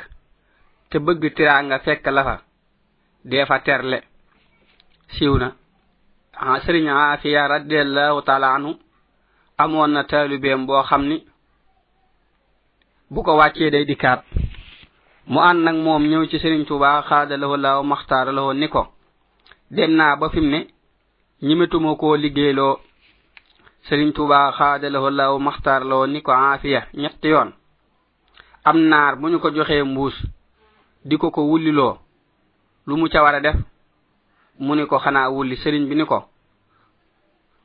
te 0.91 0.97
bëgg 0.99 1.23
tiraa 1.37 1.63
nga 1.63 1.79
fekk 1.85 2.05
la 2.17 2.23
fa 2.29 2.37
dee 3.31 3.45
fa 3.47 3.59
terle. 3.67 3.99
Siiw 5.15 5.35
na. 5.39 5.49
sëriñ 6.65 6.89
aafiya 6.89 7.49
radiallahu 7.49 8.23
taala 8.23 8.55
anu 8.55 8.71
amoon 9.59 9.89
na 9.93 10.03
taalibeem 10.05 10.67
boo 10.67 10.83
xam 10.89 11.03
ni 11.09 11.17
bu 13.11 13.23
ko 13.23 13.37
wàccee 13.37 13.71
day 13.71 13.85
dikkaat. 13.85 14.23
Mu 15.27 15.39
ànd 15.41 15.61
nag 15.65 15.77
moom 15.85 16.03
ñëw 16.11 16.25
ci 16.31 16.39
sëriñ 16.39 16.65
tuuba 16.67 17.03
xaadalahu 17.09 17.57
laaw 17.57 17.83
maxtaaralahu 17.83 18.53
ni 18.55 18.69
ko 18.69 18.83
dem 19.71 19.93
naa 19.99 20.17
ba 20.17 20.29
fi 20.31 20.41
mu 20.41 20.51
ne 20.51 20.61
ñimetuma 21.43 21.97
koo 22.01 22.17
liggéeyloo. 22.17 22.77
Sëriñ 23.89 24.13
tuuba 24.17 24.53
xaadalahu 24.59 25.11
laaw 25.19 25.39
maxtaaralahu 25.39 26.07
ni 26.07 26.21
ko 26.23 26.33
aafiya 26.33 26.81
ñetti 26.95 27.29
yoon. 27.29 27.51
Am 28.65 28.79
naar 28.91 29.17
bu 29.21 29.29
ñu 29.29 29.39
ko 29.41 29.51
joxee 29.51 29.83
mbuus 29.83 30.17
di 31.05 31.17
ko 31.19 31.31
ko 31.31 31.41
wulliloo. 31.43 31.99
Lu 32.87 32.97
mu 32.97 33.09
ca 33.09 33.23
war 33.23 33.35
a 33.35 33.41
def? 33.41 33.57
mu 34.65 34.75
ni 34.77 34.85
ko 34.87 34.97
xanaa 34.99 35.29
wulli 35.35 35.57
sëriñ 35.57 35.85
bi 35.89 35.95
ni 35.97 36.05
ko 36.05 36.19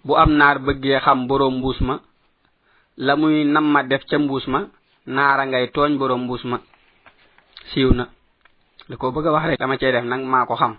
bu 0.06 0.14
am 0.16 0.32
naar 0.40 0.58
bëggee 0.66 1.00
xam 1.06 1.28
boroom 1.28 1.56
mbuus 1.58 1.80
ma 1.82 1.96
la 2.98 3.16
muy 3.16 3.44
nam 3.46 3.66
ma 3.74 3.82
def 3.84 4.04
ca 4.10 4.18
mbuus 4.20 4.46
ma 4.48 4.60
naara 5.16 5.46
ngay 5.46 5.66
tooñ 5.76 5.98
boroom 6.00 6.24
mbuus 6.24 6.44
ma. 6.46 6.58
Siiw 7.72 7.92
na. 7.94 8.06
Li 8.90 8.96
ko 8.98 9.12
bëgg 9.12 9.28
a 9.28 9.32
wax 9.32 9.46
rek 9.50 9.60
dama 9.60 9.78
cey 9.78 9.92
def 9.92 10.04
nag 10.06 10.22
maa 10.24 10.46
ko 10.46 10.56
xam. 10.56 10.74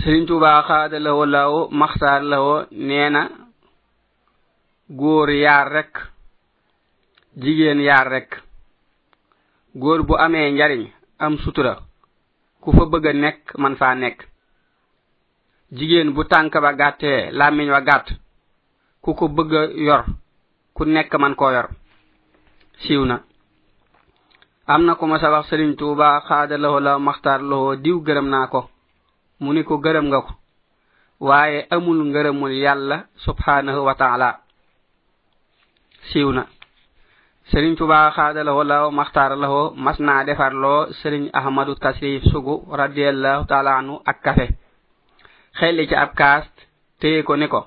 Sëriñ 0.00 0.26
tuuba 0.26 0.62
xaada 0.68 0.98
lawo 0.98 1.24
lawo 1.26 1.60
maxsaar 1.70 2.22
lawo 2.22 2.66
nee 2.70 3.08
na 3.10 3.22
góor 4.90 5.30
yaar 5.30 5.68
rek 5.72 5.92
jigéen 7.36 7.80
yaar 7.80 8.08
rek 8.08 8.42
góor 9.74 10.02
bu 10.06 10.14
amee 10.16 10.50
njariñ 10.52 10.82
am 11.18 11.38
sutura 11.38 11.74
ku 12.60 12.72
fa 12.72 12.84
bëgg 12.92 13.06
a 13.06 13.12
nekk 13.12 13.54
man 13.58 13.76
faa 13.76 13.94
nekk. 13.94 14.18
jigéen 15.76 16.10
bu 16.14 16.22
tànk 16.24 16.52
ba 16.64 16.72
gàttee 16.80 17.30
làmmiñ 17.38 17.68
wa 17.74 17.80
gàtt 17.88 18.06
ku 19.02 19.10
ko 19.18 19.24
bëgg 19.36 19.52
a 19.54 19.62
yor 19.86 20.02
ku 20.74 20.82
nekk 20.84 21.12
man 21.20 21.34
koo 21.38 21.50
yor. 21.56 21.68
Siiw 22.82 23.04
na. 23.04 23.16
Am 24.66 24.82
na 24.86 24.94
ku 24.98 25.04
ma 25.06 25.18
sa 25.18 25.30
wax 25.30 25.46
sëriñ 25.48 25.76
tuuba 25.78 26.20
xaada 26.28 26.56
lawo 26.58 26.78
la 26.80 26.98
maxtaar 26.98 27.40
lowoo 27.50 27.76
diw 27.84 27.98
gërëm 28.06 28.28
naa 28.28 28.46
ko. 28.52 28.60
Mu 29.40 29.52
ni 29.52 29.62
ko 29.68 29.74
gërëm 29.84 30.06
nga 30.08 30.20
ko. 30.26 30.32
Waaye 31.20 31.66
amul 31.74 32.00
ngërëmul 32.10 32.52
yàlla 32.64 32.96
subhanahu 33.24 33.80
wa 33.86 33.94
taala. 33.94 34.28
Siiw 36.10 36.30
na. 36.32 36.44
Sëriñ 37.50 37.74
tuuba 37.78 38.10
xaada 38.16 38.40
lawo 38.44 38.62
la 38.64 38.90
maxtaar 38.90 39.32
lowoo 39.42 39.74
mas 39.84 39.98
naa 40.06 40.24
defarloo 40.24 40.80
sëriñ 41.00 41.24
ahmadu 41.38 41.74
tasrif 41.82 42.22
sugu 42.32 42.54
radiallahu 42.80 43.44
taala 43.50 43.70
anu 43.78 43.94
ak 44.10 44.18
kafe. 44.24 44.46
Xelli 45.58 45.86
ci 45.88 45.94
ab 45.94 46.10
kaas 46.14 46.44
téye 47.00 47.22
ko 47.22 47.36
ni 47.36 47.46
ko 47.48 47.60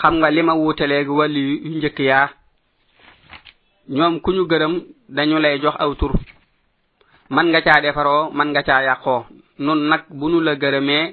xam 0.00 0.14
nga 0.18 0.28
li 0.30 0.42
ma 0.42 0.54
wuutaleeg 0.60 1.08
wàlli 1.18 1.40
yu 1.64 1.70
njëkk 1.78 1.98
yaa 2.10 2.28
ñoom 3.96 4.14
ku 4.20 4.30
ñu 4.32 4.42
gërëm 4.50 4.74
dañu 5.16 5.36
lay 5.38 5.56
jox 5.62 5.76
aw 5.78 5.92
tur. 5.94 6.12
Man 7.34 7.46
nga 7.50 7.60
caa 7.66 7.80
defaroo 7.84 8.30
man 8.36 8.48
nga 8.50 8.62
caa 8.68 8.82
yàqoo. 8.88 9.26
Nun 9.58 9.80
nag 9.90 10.02
bu 10.18 10.28
nu 10.28 10.38
la 10.40 10.54
gërëmee 10.62 11.04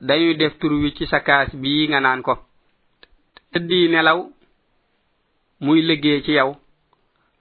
dañuy 0.00 0.34
def 0.36 0.54
tur 0.60 0.72
wi 0.72 0.94
ci 0.96 1.06
sa 1.06 1.20
kaas 1.20 1.48
bii 1.62 1.88
nga 1.88 2.00
naan 2.00 2.22
ko. 2.22 2.34
Tëddi 3.52 3.88
nelaw 3.88 4.18
muy 5.60 5.80
liggéey 5.88 6.22
ci 6.24 6.32
yow. 6.38 6.50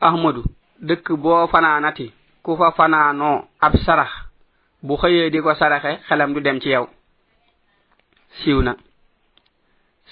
Ahmadu 0.07 0.41
dëkk 0.87 1.07
boo 1.23 1.47
fanaanati 1.51 2.11
ku 2.43 2.55
fa 2.59 2.71
fanaanoo 2.77 3.37
ab 3.65 3.73
sarax 3.85 4.11
bu 4.85 4.93
xëyee 5.01 5.29
di 5.31 5.39
ko 5.41 5.53
saraxe 5.55 5.91
xelam 6.07 6.33
du 6.33 6.39
dem 6.41 6.59
ci 6.61 6.69
yow. 6.69 6.85
siiw 8.39 8.61
na 8.61 8.73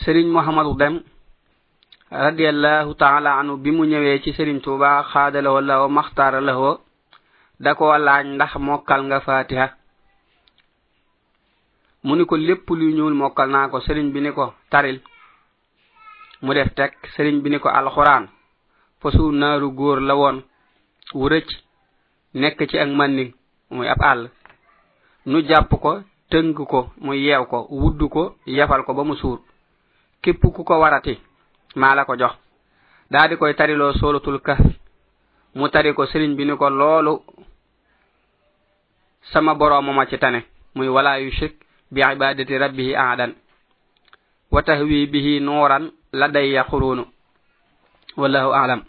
sëriñ 0.01 0.27
mohamadu 0.31 0.73
dem 0.81 0.95
radiallahu 2.11 2.93
taala 2.95 3.29
anu 3.39 3.57
bi 3.57 3.71
mu 3.71 3.83
ñëwee 3.85 4.21
ci 4.23 4.33
sëriñ 4.33 4.59
tuuba 4.63 5.03
xaadalawoo 5.11 5.61
lawo 5.61 5.87
maxtaara 5.89 6.39
lawoo 6.41 6.77
da 7.59 7.75
ko 7.75 7.97
laaj 7.97 8.25
ndax 8.35 8.51
mokkal 8.67 9.01
nga 9.05 9.19
fatiha 9.21 9.67
mu 12.03 12.15
ni 12.15 12.25
ko 12.25 12.35
lépp 12.37 12.67
luy 12.69 12.93
ñuul 12.93 13.13
mokkal 13.21 13.49
naa 13.49 13.69
ko 13.71 13.77
sëriñ 13.79 14.07
bi 14.13 14.19
ni 14.21 14.31
ko 14.31 14.53
taril. 14.71 14.99
Mu 16.43 16.53
def 16.53 16.73
teg 16.75 16.91
sëriñ 17.15 17.35
bi 17.41 17.49
ni 17.49 17.59
ko 17.59 17.69
alxuraan. 17.69 18.25
Fasu 19.01 19.31
naaru 19.31 19.67
góor 19.77 19.99
la 20.01 20.13
woon 20.15 20.37
wu 21.13 21.25
rëcc 21.29 21.49
nekk 22.33 22.59
ci 22.69 22.77
ak 22.77 22.89
mànni 22.89 23.33
muy 23.71 23.87
ab 23.87 24.01
àll. 24.01 24.29
Nu 25.25 25.41
jàpp 25.47 25.69
ko 25.81 26.01
tëng 26.33 26.53
ko 26.57 26.89
mu 27.05 27.13
yeew 27.13 27.45
ko 27.45 27.67
wudd 27.69 28.01
ko 28.09 28.23
yefal 28.49 28.81
ko 28.85 28.93
ba 28.97 29.03
mu 29.05 29.13
suur. 29.15 29.39
Képp 30.21 30.41
ku 30.41 30.63
ko 30.65 30.79
warati 30.81 31.19
maa 31.75 31.93
la 31.95 32.05
ko 32.05 32.15
jox. 32.17 32.33
Daa 33.11 33.27
di 33.29 33.35
koy 33.37 33.53
tariloo 33.53 33.93
solatul 34.01 34.39
kahfi 34.41 34.73
mu 35.55 35.69
tari 35.69 35.93
ko 35.93 36.05
sëriñ 36.05 36.33
bi 36.35 36.45
ni 36.45 36.57
ko 36.57 36.69
loolu 36.69 37.21
sama 39.31 39.53
borooma 39.53 39.93
ma 39.93 40.05
ci 40.09 40.17
tane. 40.17 40.41
Muy 40.75 40.87
wala 40.89 41.19
yushrik 41.21 41.53
bi 41.91 42.01
ibadati 42.01 42.57
rabbihi 42.57 42.95
ahadan. 42.95 43.33
Wa 44.51 44.61
tahwi 44.63 45.05
bihi 45.07 45.39
nuuran 45.39 45.91
ladayya 46.13 46.63
xurunu 46.69 47.05
wallahu 48.17 48.51
alam. 48.53 48.81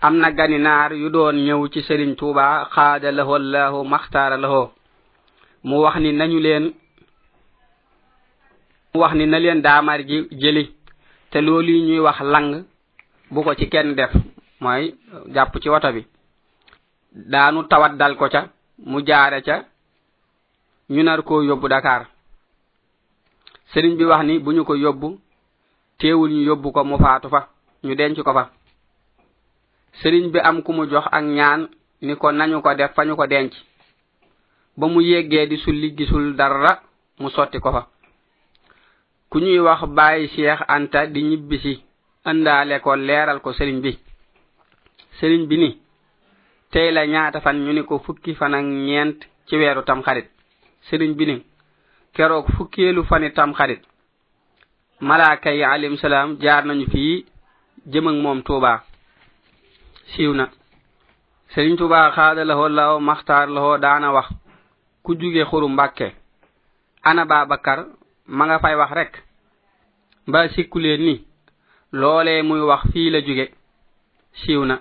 Am 0.00 0.16
na 0.16 0.30
ganinaar 0.32 0.92
yu 0.94 1.10
doon 1.10 1.36
ñëw 1.36 1.68
ci 1.68 1.80
sëriñ 1.82 2.16
tuuba 2.16 2.64
xaada 2.74 3.12
lahoo 3.12 3.34
allahu 3.36 3.84
maxtaara 3.84 4.36
lahoo 4.36 4.72
mu 5.64 5.76
wax 5.82 5.96
ni 6.00 6.12
nañu 6.12 6.38
leen 6.40 6.64
mu 8.94 9.00
wax 9.00 9.12
ni 9.14 9.26
na 9.26 9.38
leen 9.38 9.60
daamar 9.62 10.00
ji 10.08 10.28
jëli 10.42 10.64
te 11.30 11.40
loolu 11.40 11.72
ñuy 11.86 11.98
wax 12.00 12.20
lang 12.20 12.64
bu 13.30 13.42
ko 13.44 13.54
ci 13.54 13.68
kenn 13.68 13.94
def 13.94 14.12
mooy 14.60 14.94
jàpp 15.34 15.58
ci 15.62 15.68
woto 15.68 15.92
bi. 15.92 16.06
Daanu 17.12 17.62
tawat 17.68 17.96
dal 17.96 18.16
ko 18.16 18.28
ca 18.28 18.48
mu 18.78 19.00
jaare 19.06 19.42
ca 19.42 19.64
ñu 20.90 21.02
nar 21.02 21.22
koo 21.22 21.42
yóbbu 21.42 21.68
Dakar. 21.68 22.06
Sëriñ 23.72 23.96
bi 23.96 24.04
wax 24.04 24.24
ni 24.24 24.38
bu 24.38 24.52
ñu 24.52 24.64
ko 24.64 24.74
yóbbu 24.76 25.18
teewul 25.98 26.30
ñu 26.30 26.42
yóbbu 26.48 26.72
ko 26.72 26.84
mu 26.84 26.98
faatu 26.98 27.28
fa 27.28 27.48
ñu 27.84 27.94
denc 27.94 28.20
ko 28.22 28.32
fa. 28.32 28.50
Sëriñ 30.02 30.30
bi 30.32 30.38
am 30.38 30.62
ku 30.62 30.72
mu 30.72 30.86
jox 30.90 31.04
ak 31.10 31.24
ñaan 31.24 31.68
ni 32.02 32.14
ko 32.16 32.30
nañu 32.32 32.60
ko 32.62 32.74
def 32.74 32.92
fa 32.94 33.04
ñu 33.04 33.16
ko 33.16 33.26
denc. 33.26 33.52
ba 34.76 34.86
mu 34.88 35.00
yeggee 35.00 35.46
di 35.46 35.56
sulli 35.58 35.94
gisul 35.94 36.34
dara 36.34 36.80
mu 37.20 37.28
sotti 37.30 37.58
ko 37.60 37.70
fa. 37.72 37.82
Ku 39.30 39.38
ñuy 39.40 39.58
wax 39.60 39.80
bàyyi 39.96 40.28
cheikh 40.28 40.62
anta 40.68 41.06
di 41.06 41.22
ñibbisi 41.22 41.82
ëndaale 42.24 42.80
ko 42.80 42.94
leeral 42.96 43.40
ko 43.40 43.52
sëriñ 43.52 43.80
bi. 43.80 43.98
Sëriñ 45.20 45.46
bi 45.48 45.56
ni 45.58 45.70
tey 46.70 46.90
la 46.92 47.06
ñaata 47.06 47.40
fan 47.40 47.58
ñu 47.64 47.72
ni 47.72 47.82
ko 47.84 47.98
fukki 47.98 48.34
fan 48.34 48.54
ak 48.54 48.64
ñeent 48.64 49.18
ci 49.46 49.56
weeru 49.56 49.82
tam 49.84 50.02
xarit 50.02 50.28
sëriñ 50.88 51.12
bi 51.16 51.26
ni 51.26 51.44
keroog 52.14 52.46
fukkeelu 52.56 53.04
fani 53.04 53.32
tam 53.32 53.52
xarit 53.54 53.82
malaaka 55.00 55.50
yi 55.52 55.62
alayhim 55.64 55.96
salaam 55.98 56.36
jaar 56.40 56.64
nañu 56.64 56.86
fii 56.92 57.24
jëm 57.86 58.06
ak 58.08 58.14
moom 58.22 58.42
tuuba. 58.42 58.84
Siiw 60.12 60.32
na. 60.34 60.48
Sëriñ 61.54 61.76
tuuba 61.76 62.10
xaada 62.16 62.44
lahoo 62.44 62.68
law 62.68 63.00
maxtaar 63.00 63.48
lahoo 63.48 63.78
daana 63.78 64.12
wax. 64.12 64.28
ku 65.04 65.14
jóge 65.14 65.44
xuru 65.50 65.68
mbàkke. 65.68 66.12
Ana 67.02 67.24
baabakar 67.24 67.78
ma 68.26 68.44
nga 68.46 68.58
fay 68.58 68.74
wax 68.76 68.90
rek. 68.92 69.12
Ba 70.26 70.48
sikkuleen 70.48 71.00
ni 71.06 71.14
loolee 71.92 72.42
muy 72.42 72.60
wax 72.60 72.82
fii 72.92 73.10
la 73.10 73.20
jóge 73.20 73.46
siiw 74.40 74.64
na. 74.64 74.76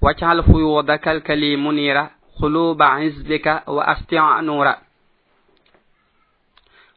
Waccaxal 0.00 0.42
fuyuudaka 0.44 1.10
alkali 1.10 1.56
munira 1.56 2.10
xuluuba 2.38 2.86
xisbika 3.00 3.62
wa 3.66 3.82
astia 3.92 4.42
nuura. 4.42 4.78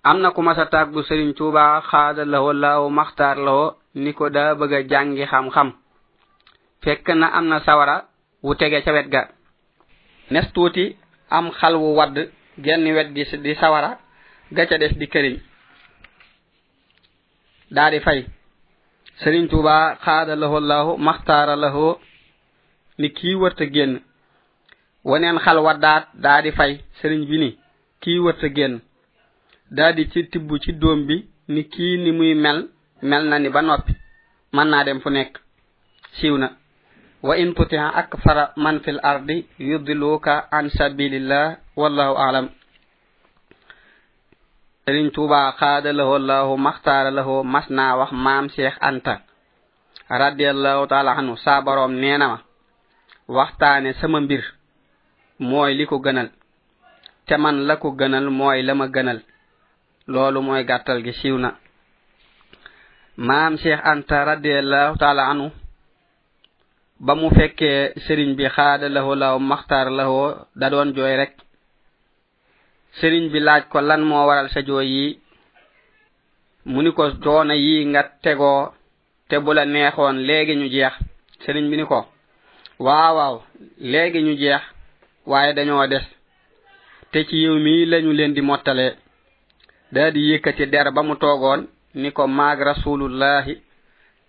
Am 0.03 0.19
na 0.21 0.31
ku 0.31 0.41
masa 0.41 0.65
tàggu 0.65 1.01
sëriñ 1.03 1.33
tuuba 1.37 1.81
xaada 1.89 2.23
lawo 2.25 2.53
law 2.53 2.89
maxtaar 2.89 3.37
lawo 3.37 3.65
ni 3.95 4.13
ko 4.13 4.29
daa 4.29 4.55
bëgg 4.55 4.73
a 4.73 4.81
jàngi 4.89 5.25
xam-xam. 5.31 5.69
Fekk 6.83 7.07
na 7.15 7.27
am 7.37 7.45
na 7.47 7.59
sawara 7.65 8.05
wu 8.43 8.55
tege 8.55 8.81
ca 8.85 8.91
wet 8.93 9.07
ga. 9.09 9.21
Nes 10.31 10.47
tuuti 10.53 10.95
am 11.29 11.51
xal 11.59 11.75
wu 11.75 11.95
wadd 11.97 12.17
genn 12.65 12.85
wet 12.95 13.09
gi 13.15 13.23
di 13.43 13.53
sawara 13.55 13.99
gaca 14.51 14.77
des 14.77 14.93
di 14.99 15.07
këriñ. 15.07 15.35
Daa 17.75 17.89
di 17.91 17.99
fay. 17.99 18.25
Sëriñ 19.21 19.47
tuuba 19.49 19.75
xaada 20.03 20.35
lahu 20.35 20.59
lahu 20.59 20.91
maxtaara 20.97 21.55
lahu 21.55 21.95
ni 22.99 23.07
kii 23.17 23.35
wërta 23.41 23.65
génn. 23.73 23.93
Waneen 25.09 25.37
xal 25.45 25.57
waddaat 25.65 26.03
daa 26.23 26.41
di 26.41 26.51
fay. 26.51 26.73
Sëriñ 26.99 27.21
bi 27.29 27.37
ni 27.43 27.49
kii 28.01 28.19
wërta 28.25 28.47
génn. 28.57 28.75
Daa 29.77 29.91
di 29.97 30.03
ci 30.11 30.19
tibb 30.31 30.49
ci 30.63 30.71
doom 30.81 30.99
bi 31.07 31.15
ni 31.53 31.61
kii 31.73 31.97
ni 32.03 32.11
muy 32.11 32.33
mel 32.35 32.59
mel 33.09 33.23
na 33.29 33.37
ni 33.39 33.49
ba 33.49 33.61
noppi. 33.61 33.93
Mën 34.53 34.67
naa 34.69 34.83
dem 34.85 34.99
fu 35.01 35.09
nekk. 35.09 35.33
Siiw 36.17 36.37
na. 36.37 36.47
وإن 37.23 37.55
تطع 37.55 37.99
أكثر 37.99 38.37
من 38.57 38.79
في 38.79 38.91
الأرض 38.91 39.43
يضلوك 39.59 40.27
عن 40.27 40.69
سبيل 40.69 41.13
الله 41.13 41.57
والله 41.75 42.17
أعلم. 42.17 42.49
سرين 44.85 45.11
توبا 45.11 45.51
خاد 45.51 45.87
له 45.87 46.15
الله 46.15 46.55
مختار 46.55 47.09
له 47.09 47.43
مسنا 47.43 47.95
وخ 47.95 48.13
مام 48.13 48.47
شيخ 48.47 48.83
أنت. 48.83 49.19
رضي 50.11 50.49
الله 50.51 50.85
تعالى 50.85 51.09
عنه 51.09 51.35
صابرهم 51.35 51.91
نينما. 51.91 52.47
وقتان 53.27 53.93
سمنبير 53.93 54.53
موي 55.39 55.73
ليكو 55.73 55.95
غنال 56.05 56.29
تمن 57.27 57.67
لكو 57.67 57.97
غنال 57.99 58.31
موي 58.31 58.61
لما 58.61 58.91
غنال 58.95 59.19
لولو 60.07 60.41
موي 60.41 60.63
غاتل 60.65 61.03
جي 61.03 61.31
مام 63.17 63.55
شيخ 63.57 63.79
أنت 63.87 64.13
رضي 64.13 64.59
الله 64.59 64.95
تعالى 64.95 65.21
عنه 65.21 65.51
ba 67.05 67.13
mu 67.15 67.27
fekkee 67.37 67.93
sëriñ 68.05 68.29
bi 68.37 68.45
xaada 68.55 68.87
lahoo 68.89 69.15
law 69.15 69.35
maxtaar 69.39 69.87
lahoo 69.97 70.27
da 70.59 70.69
doon 70.69 70.93
jooy 70.95 71.15
rek. 71.21 71.33
sëriñ 72.99 73.25
bi 73.31 73.39
laaj 73.39 73.63
ko 73.71 73.77
lan 73.81 74.01
moo 74.09 74.25
waral 74.27 74.49
sa 74.49 74.61
jooy 74.67 74.87
yi. 74.95 75.19
mu 76.71 76.81
ni 76.81 76.91
ko 76.97 77.03
coono 77.23 77.53
yi 77.53 77.85
nga 77.91 78.01
tegoo 78.23 78.71
te 79.29 79.35
bu 79.43 79.51
la 79.53 79.65
neexoon 79.65 80.15
léegi 80.27 80.55
ñu 80.55 80.67
jeex. 80.73 80.93
sëriñ 81.43 81.65
bi 81.69 81.77
ni 81.77 81.85
ko 81.91 81.99
waaw 82.85 83.13
waaw 83.17 83.35
léegi 83.91 84.19
ñu 84.23 84.33
jeex 84.41 84.63
waaye 85.29 85.53
dañoo 85.53 85.87
des. 85.87 86.05
te 87.11 87.19
ci 87.27 87.35
yiw 87.43 87.55
mii 87.65 87.85
lañu 87.91 88.11
leen 88.13 88.33
di 88.33 88.41
mottalee 88.41 88.93
daa 89.93 90.11
di 90.11 90.21
yëkkati 90.31 90.65
der 90.73 90.87
ba 90.95 91.01
mu 91.07 91.15
toogoon 91.15 91.61
ni 92.01 92.09
ko 92.11 92.27
maag 92.27 92.59
rasulullahi 92.69 93.53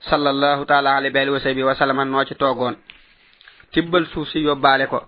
sallallahu 0.01 0.65
taala 0.67 0.97
alayhi 0.97 1.19
alihi 1.19 1.31
wa 1.35 1.41
sahbihi 1.41 1.67
wa 1.67 1.75
sallam 1.75 2.01
noo 2.11 2.25
ci 2.25 2.35
toogoon. 2.35 2.77
Tibbal 3.73 4.07
suuf 4.07 4.29
si 4.31 4.39
yóbbaale 4.41 4.87
ko. 4.89 5.03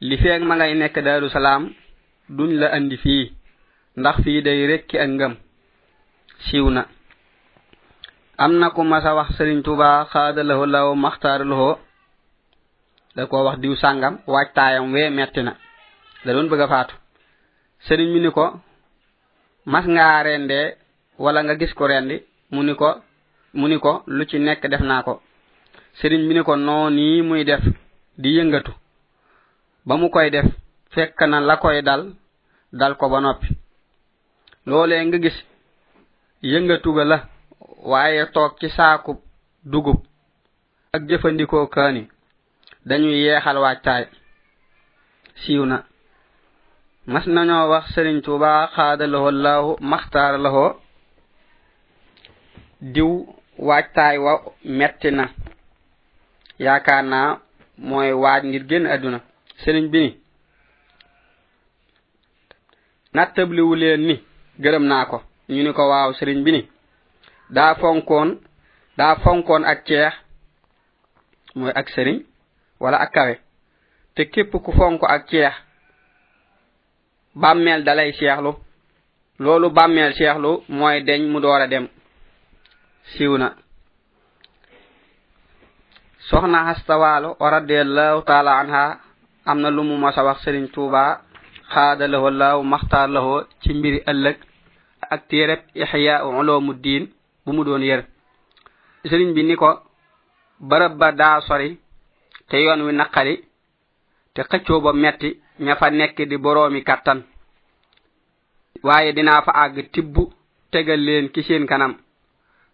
Li 0.00 0.16
feeg 0.18 0.42
ma 0.42 0.54
ngay 0.56 0.74
nekk 0.74 0.98
daaru 1.04 1.28
salaam 1.30 1.70
duñ 2.28 2.50
la 2.60 2.68
andi 2.76 2.96
fii 2.96 3.32
ndax 3.96 4.16
fii 4.24 4.42
day 4.42 4.66
rekki 4.66 4.98
ak 4.98 5.08
ngëm. 5.08 5.34
Siiw 6.44 6.68
na. 6.70 6.82
Am 8.38 8.52
na 8.58 8.70
ku 8.70 8.82
masa 8.82 9.14
wax 9.14 9.28
sëriñ 9.38 9.62
tuba 9.62 10.04
xaadalaho 10.12 10.66
law 10.66 10.94
maxtaaraloho 10.94 11.78
da 13.16 13.26
ko 13.26 13.44
wax 13.44 13.58
diw 13.62 13.74
sàngam 13.76 14.18
waajtaayam 14.26 14.92
wee 14.92 15.10
metti 15.10 15.42
na. 15.42 15.52
Da 16.24 16.32
doon 16.32 16.48
bëgg 16.50 16.60
a 16.62 16.68
faatu. 16.68 16.94
Sëriñ 17.86 18.08
mi 18.12 18.20
ni 18.20 18.30
ko 18.30 18.60
mas 19.66 19.86
ngaa 19.86 20.22
rendee 20.22 20.76
wala 21.18 21.42
nga 21.42 21.54
gis 21.54 21.72
ko 21.74 21.86
rendi? 21.86 22.16
Mu 22.50 22.62
ni 22.62 22.74
ko 22.74 22.88
mu 23.58 23.66
ni 23.68 23.76
ko 23.84 23.92
lu 24.06 24.22
ci 24.30 24.36
nekk 24.38 24.62
def 24.70 24.80
naa 24.88 25.02
ko. 25.06 25.14
Sëriñ 25.98 26.22
mi 26.26 26.34
ni 26.34 26.42
ko 26.42 26.56
noo 26.56 26.90
nii 26.96 27.22
muy 27.28 27.44
def 27.44 27.62
di 28.22 28.28
yëngatu. 28.36 28.72
Ba 29.86 29.94
mu 30.00 30.06
koy 30.14 30.28
def 30.30 30.46
fekk 30.94 31.18
na 31.30 31.38
la 31.40 31.56
koy 31.62 31.82
dal 31.82 32.02
dal 32.72 32.94
ko 32.96 33.08
ba 33.12 33.18
noppi. 33.20 33.48
Loolee 34.66 35.04
nga 35.06 35.18
gis 35.24 35.38
yëngatu 36.52 36.88
ga 36.96 37.04
la 37.04 37.18
waaye 37.90 38.22
toog 38.34 38.52
ci 38.60 38.68
saaku 38.76 39.12
dugub 39.64 39.98
ak 40.94 41.02
jëfandikoo 41.08 41.66
kaani 41.74 42.02
dañuy 42.88 43.18
yeexal 43.24 43.58
waajtaay. 43.58 44.04
Siiw 45.42 45.64
na. 45.66 45.76
Mas 47.06 47.26
nañoo 47.26 47.68
wax 47.72 47.84
sëriñ 47.94 48.16
tuuba 48.24 48.50
xaadalahoo 48.74 49.30
laahu 49.44 49.70
maxtaaralahoo 49.90 50.70
diw 52.94 53.10
waajtaay 53.58 54.18
wa 54.18 54.32
metti 54.64 55.10
na. 55.10 55.28
Yaakaar 56.58 57.04
naa 57.04 57.38
mooy 57.78 58.12
waaj 58.12 58.42
ngir 58.46 58.64
génn 58.68 58.86
àdduna. 58.86 59.18
Sëriñ 59.64 59.86
bi 59.92 59.98
ni 60.00 60.10
nattabliwu 63.14 63.74
leen 63.80 64.00
ni 64.08 64.14
gërëm 64.62 64.84
naa 64.90 65.04
ko. 65.10 65.18
Ñu 65.48 65.62
ni 65.62 65.72
ko 65.72 65.82
waaw 65.90 66.10
sëriñ 66.18 66.38
bi 66.44 66.50
ni 66.52 66.62
daa 67.56 67.74
fonkoon 67.80 68.28
daa 68.98 69.14
fonkoon 69.22 69.64
ak 69.64 69.80
ceex 69.86 70.14
mooy 71.58 71.72
ak 71.80 71.88
sëriñ 71.94 72.18
wala 72.80 72.96
ak 73.04 73.12
kawe. 73.14 73.34
Te 74.14 74.22
képp 74.32 74.52
ku 74.64 74.72
fonk 74.72 75.02
ak 75.14 75.22
ceex 75.30 75.54
bàmmeel 77.34 77.82
dalay 77.84 78.12
seexlu. 78.12 78.52
Loolu 79.38 79.70
bàmmeel 79.70 80.12
seexlu 80.14 80.62
mooy 80.68 81.02
deñ 81.04 81.22
mu 81.32 81.40
door 81.40 81.60
a 81.60 81.66
dem. 81.66 81.88
siiw 83.12 83.34
na 83.38 83.48
soxna 86.28 86.58
hastawaalo 86.68 87.36
o 87.42 87.44
radiallahu 87.56 88.22
taala 88.28 88.52
anha 88.60 88.84
am 89.50 89.58
na 89.60 89.68
lu 89.70 89.82
mu 89.88 89.96
mas 89.98 90.16
wax 90.16 90.38
sëriñ 90.44 90.66
tuuba 90.74 91.02
xaada 91.72 92.04
lahoo 92.12 92.30
laaw 92.40 92.58
maxtaar 92.72 93.08
lahoo 93.14 93.40
ci 93.62 93.70
mbiri 93.74 93.98
ëllëg 94.10 94.36
ak 95.14 95.20
téereb 95.28 95.60
ixyaa 95.82 96.24
uloomu 96.40 96.72
diin 96.84 97.04
bu 97.44 97.50
mu 97.52 97.64
doon 97.64 97.82
yër 97.90 98.00
sëriñ 99.10 99.30
bi 99.34 99.42
ni 99.44 99.54
ko 99.56 99.70
barab 100.60 100.92
ba 101.00 101.12
daa 101.12 101.40
sori 101.40 101.78
te 102.48 102.56
yoon 102.64 102.80
wi 102.86 102.92
naqari 102.92 103.34
te 104.34 104.40
xëccoo 104.50 104.80
ba 104.84 104.92
metti 104.92 105.30
ña 105.64 105.74
fa 105.76 105.90
nekk 105.90 106.16
di 106.30 106.36
boroomi 106.36 106.80
kàttan. 106.88 107.20
Waaye 108.82 109.12
dinaa 109.12 109.42
fa 109.46 109.52
àgg 109.64 109.76
tibb 109.92 110.16
tegal 110.72 111.00
leen 111.06 111.28
ki 111.32 111.42
seen 111.42 111.66
kanam. 111.66 111.92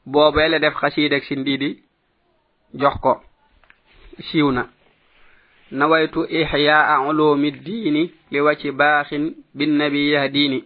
boobee 0.06 0.48
la 0.48 0.58
def 0.58 0.74
xasiidak 0.74 1.24
si 1.24 1.34
dii 1.36 1.58
di 1.58 1.70
jox 2.74 2.94
ko 3.00 3.12
siiw 4.28 4.50
na. 4.52 4.68
Nawaytu 5.70 6.26
ixyaa 6.28 7.00
ulumi 7.08 7.50
diini 7.52 8.10
li 8.30 8.40
wa 8.40 8.54
ci 8.56 8.70
baaxin 8.72 9.34
binnabi 9.54 10.10
yahdiini 10.12 10.64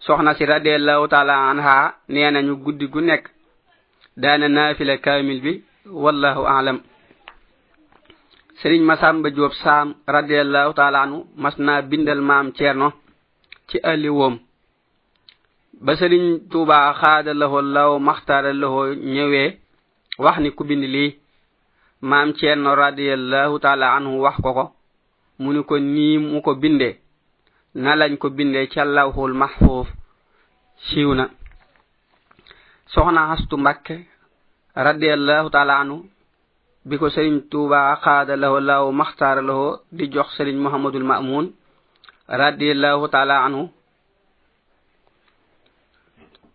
soxna 0.00 0.34
si 0.34 0.44
radiallahu 0.44 1.08
taala 1.08 1.50
anha 1.50 1.94
nee 2.08 2.30
nañu 2.30 2.56
guddi 2.64 2.86
gu 2.88 3.00
nekk 3.00 3.24
daana 4.16 4.48
naafila 4.48 4.96
kaamil 4.98 5.40
bi 5.40 5.62
wallahu 5.86 6.46
alam. 6.46 6.78
Sëriñ 8.60 8.82
masamba 8.84 9.30
jóob 9.30 9.52
saam 9.52 9.94
radiallahu 10.06 10.74
taala 10.74 11.02
anu 11.02 11.24
mas 11.36 11.56
naa 11.58 11.82
bindal 11.82 12.20
maam 12.20 12.52
ceerno 12.52 12.92
ci 13.68 13.78
alliwoom 13.82 14.38
ba 15.84 15.92
sëriñ 15.96 16.24
tuuba 16.50 16.76
xaada 17.00 17.32
laho 17.40 17.58
law 17.74 17.92
maxtaara 18.08 18.52
laho 18.52 18.80
ñëwee 19.14 19.48
wax 20.24 20.36
ni 20.42 20.50
ku 20.56 20.62
bind 20.68 20.84
lii 20.94 21.10
maam 22.10 22.28
ceenno 22.38 22.70
radiallahu 22.74 23.54
taala 23.64 23.86
anhu 23.96 24.20
wax 24.24 24.36
ko 24.44 24.50
ko 24.58 24.64
mu 25.40 25.52
ni 25.52 25.62
ko 25.68 25.74
nii 25.78 26.18
mu 26.18 26.38
ko 26.46 26.52
bindee 26.62 26.94
na 27.82 27.90
lañ 28.00 28.12
ko 28.20 28.26
bindee 28.36 28.66
ca 28.72 28.84
lawhul 28.84 29.32
mahfuuf 29.40 29.88
siiw 30.86 31.14
na. 31.14 31.24
Soxna 32.92 33.26
hastu 33.30 33.56
mbakke 33.58 33.96
radiallahu 34.86 35.48
taala 35.54 35.74
anhu 35.82 35.96
bi 36.88 36.98
ko 36.98 37.06
sëriñ 37.14 37.36
tuuba 37.50 37.96
xaada 38.04 38.36
laho 38.36 38.60
law 38.60 38.84
maxtaara 38.92 39.42
laho 39.48 39.66
di 39.96 40.04
jox 40.12 40.28
sëriñ 40.36 40.56
muhammadul 40.64 41.04
ma'mun 41.10 41.46
radiallahu 42.28 43.08
taala 43.14 43.44
anhu 43.46 43.62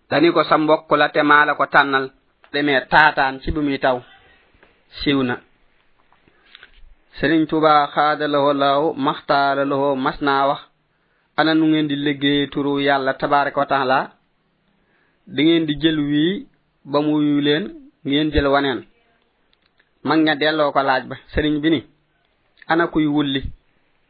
dani 0.10 0.32
ko 0.32 0.44
sa 0.44 0.58
mbokk 0.58 0.91
la 0.98 1.10
te 1.10 1.22
maa 1.24 1.46
la 1.46 1.54
ko 1.56 1.65
tànnal 1.65 2.06
demee 2.54 2.82
taataan 2.91 3.39
ci 3.41 3.52
bu 3.52 3.62
muy 3.62 3.78
taw. 3.80 3.98
Siiw 5.00 5.24
na. 5.24 5.36
Sëriñ 7.18 7.46
tuba 7.50 7.88
xaada 7.94 8.26
laho 8.28 8.54
laaw 8.54 8.84
maxtaara 9.06 9.63
laho 9.72 9.96
mas 9.96 10.18
naa 10.22 10.48
wax 10.50 10.62
ana 11.38 11.54
nu 11.54 11.65
ngeen 11.68 11.88
di 11.88 11.96
liggéey 11.96 12.48
turu 12.52 12.80
yàlla 12.88 13.13
tabaraka 13.13 13.60
wa 13.60 13.65
taala? 13.65 13.98
Da 15.28 15.39
ngeen 15.44 15.65
di 15.68 15.74
jël 15.82 16.00
wii 16.10 16.48
ba 16.91 16.98
muyu 17.02 17.41
leen 17.48 17.63
ngeen 18.06 18.32
jël 18.34 18.48
waneen. 18.54 18.80
Mag 20.04 20.20
nga 20.20 20.36
delloo 20.36 20.72
ko 20.72 20.82
laaj 20.84 21.04
ba 21.10 21.15
sëriñ 21.34 21.56
bi 21.62 21.70
ni 21.70 21.80
ana 22.68 22.88
kuy 22.88 23.06
wulli? 23.08 23.41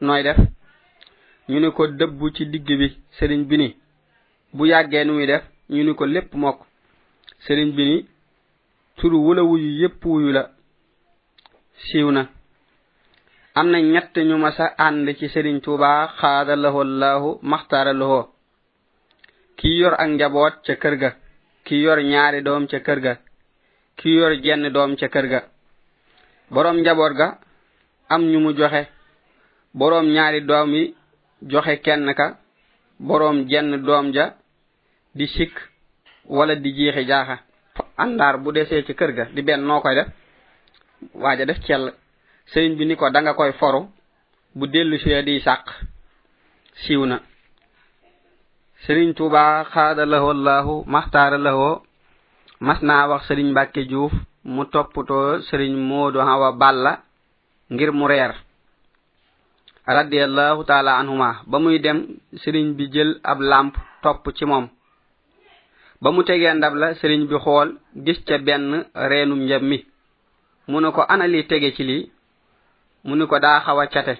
Nooy 0.00 0.22
def? 0.22 0.38
Ñu 1.48 1.60
ne 1.60 1.68
ko 1.70 1.86
dëbb 1.86 2.20
ci 2.34 2.44
digg 2.52 2.66
bi 2.80 2.88
sëriñ 3.18 3.42
bi 3.48 3.56
ni 3.58 3.68
bu 4.52 4.66
yàggee 4.66 5.04
nu 5.04 5.12
muy 5.14 5.26
def? 5.26 5.42
ñu 5.70 5.82
ni 5.84 5.94
ko 5.94 6.04
lépp 6.06 6.34
mokk. 6.34 6.58
Sëriñ 7.44 7.70
bi 7.76 7.84
ni 7.84 8.06
turu 8.96 9.16
wula 9.24 9.42
wuyu 9.42 9.68
yépp 9.80 10.04
wuyu 10.04 10.30
la. 10.32 10.42
Siiw 11.86 12.10
na. 12.10 12.22
Am 13.54 13.70
na 13.70 13.78
ñett 13.80 14.14
ñu 14.28 14.36
ma 14.38 14.50
sa 14.52 14.66
ànd 14.86 15.08
ci 15.18 15.26
sëriñ 15.28 15.60
tuuba 15.60 15.88
xaada 16.18 16.18
xaadalahoo 16.20 16.84
laahu 16.84 17.38
maxtaaralahoo. 17.42 18.24
Kii 19.58 19.76
yor 19.80 19.94
ak 20.02 20.08
njaboot 20.10 20.54
ca 20.66 20.74
kër 20.82 20.94
ga. 21.02 21.10
Kii 21.64 21.82
yor 21.84 21.98
ñaari 22.02 22.40
doom 22.42 22.66
ca 22.70 22.78
kër 22.86 23.00
ga. 23.00 23.14
Kii 23.98 24.16
yor 24.18 24.32
jenn 24.44 24.72
doom 24.74 24.96
ca 24.96 25.08
kër 25.08 25.26
ga. 25.32 25.40
Boroom 26.50 26.76
njaboot 26.80 27.12
ga 27.20 27.28
am 28.08 28.22
ñu 28.30 28.38
mu 28.40 28.52
joxe. 28.58 28.82
Boroom 29.74 30.06
ñaari 30.14 30.40
doom 30.42 30.70
yi 30.74 30.94
joxe 31.50 31.80
kenn 31.84 32.14
ka. 32.14 32.26
Boroom 33.00 33.38
jenn 33.50 33.82
doom 33.86 34.12
ja 34.14 34.34
di 35.16 35.26
sikk 35.26 35.54
wala 36.28 36.54
di 36.56 36.70
jeexi 36.76 37.04
jaaxa. 37.10 37.36
Àndaar 38.02 38.36
bu 38.42 38.52
desee 38.52 38.84
ci 38.86 38.92
kër 38.94 39.10
ga 39.16 39.24
di 39.34 39.42
benn 39.42 39.64
noo 39.66 39.80
koy 39.80 39.94
def? 39.94 40.08
Waaja 41.14 41.44
def 41.46 41.60
cell. 41.66 41.94
Sëriñ 42.52 42.76
bi 42.78 42.84
ni 42.86 42.94
ko 42.96 43.10
da 43.10 43.20
nga 43.20 43.34
koy 43.34 43.52
foru 43.52 43.80
bu 44.54 44.64
dellu 44.66 44.98
suyee 44.98 45.22
di 45.24 45.40
sàq. 45.40 45.64
Siiw 46.82 47.04
na. 47.06 47.16
Sëriñ 48.84 49.14
tuuba 49.16 49.64
xaada 49.72 50.04
lahoo 50.06 50.30
allahu 50.36 50.84
maxtaara 50.86 51.38
lahoo 51.38 51.82
mas 52.60 52.80
naa 52.82 53.08
wax 53.10 53.22
sëriñ 53.28 53.48
mbàkke 53.50 53.80
juuf 53.90 54.12
mu 54.44 54.64
toppatoo 54.72 55.40
sëriñ 55.48 55.72
moodu 55.88 56.18
hawa 56.20 56.52
balla 56.52 56.92
ngir 57.72 57.92
mu 57.92 58.06
reer. 58.08 58.32
Radiallahu 59.86 60.64
taala 60.64 60.98
anhuma 61.00 61.42
ba 61.46 61.58
muy 61.58 61.78
dem 61.80 61.98
sëriñ 62.42 62.66
bi 62.76 62.84
jël 62.92 63.20
ab 63.22 63.40
làmp 63.40 63.74
topp 64.02 64.24
ci 64.36 64.44
moom. 64.44 64.68
ba 66.02 66.08
mu 66.12 66.22
tegee 66.24 66.54
ndab 66.54 66.74
la 66.80 66.94
sëriñ 66.94 67.22
bi 67.30 67.36
xool 67.44 67.68
gis 68.04 68.18
ca 68.26 68.38
benn 68.38 68.84
reenum 68.94 69.40
njab 69.44 69.62
mi. 69.62 69.78
Mu 70.68 70.80
ne 70.80 70.90
ko 70.92 71.02
ana 71.08 71.26
li 71.26 71.46
tege 71.46 71.70
ci 71.76 71.82
lii? 71.84 72.10
Mu 73.06 73.14
ni 73.16 73.26
ko 73.26 73.38
daa 73.38 73.60
xaw 73.64 73.78
a 73.80 73.86
cate. 73.86 74.14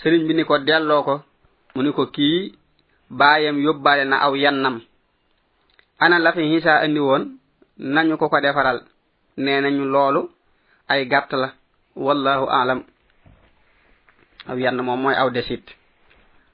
Sëriñ 0.00 0.22
bi 0.26 0.34
ni 0.34 0.44
ko 0.44 0.58
delloo 0.58 1.02
ko. 1.02 1.14
Mu 1.74 1.82
ni 1.82 1.92
ko 1.92 2.06
kii 2.06 2.52
baayam 3.10 3.56
yóbbaale 3.64 4.04
na 4.04 4.16
aw 4.26 4.34
yannam. 4.36 4.76
Ana 5.98 6.18
la 6.18 6.32
fi 6.32 6.42
xisa 6.52 6.80
andi 6.84 7.00
woon? 7.00 7.24
Nañu 7.78 8.16
ko 8.18 8.28
ko 8.28 8.40
defaral. 8.40 8.78
Nee 9.36 9.60
nañu 9.60 9.84
loolu 9.84 10.30
ay 10.88 11.06
gàtt 11.06 11.32
la. 11.32 11.48
Wallahu 11.96 12.46
alam. 12.50 12.80
Aw 14.48 14.56
yann 14.58 14.80
moom 14.82 15.00
mooy 15.02 15.14
aw 15.14 15.30
desit. 15.30 15.77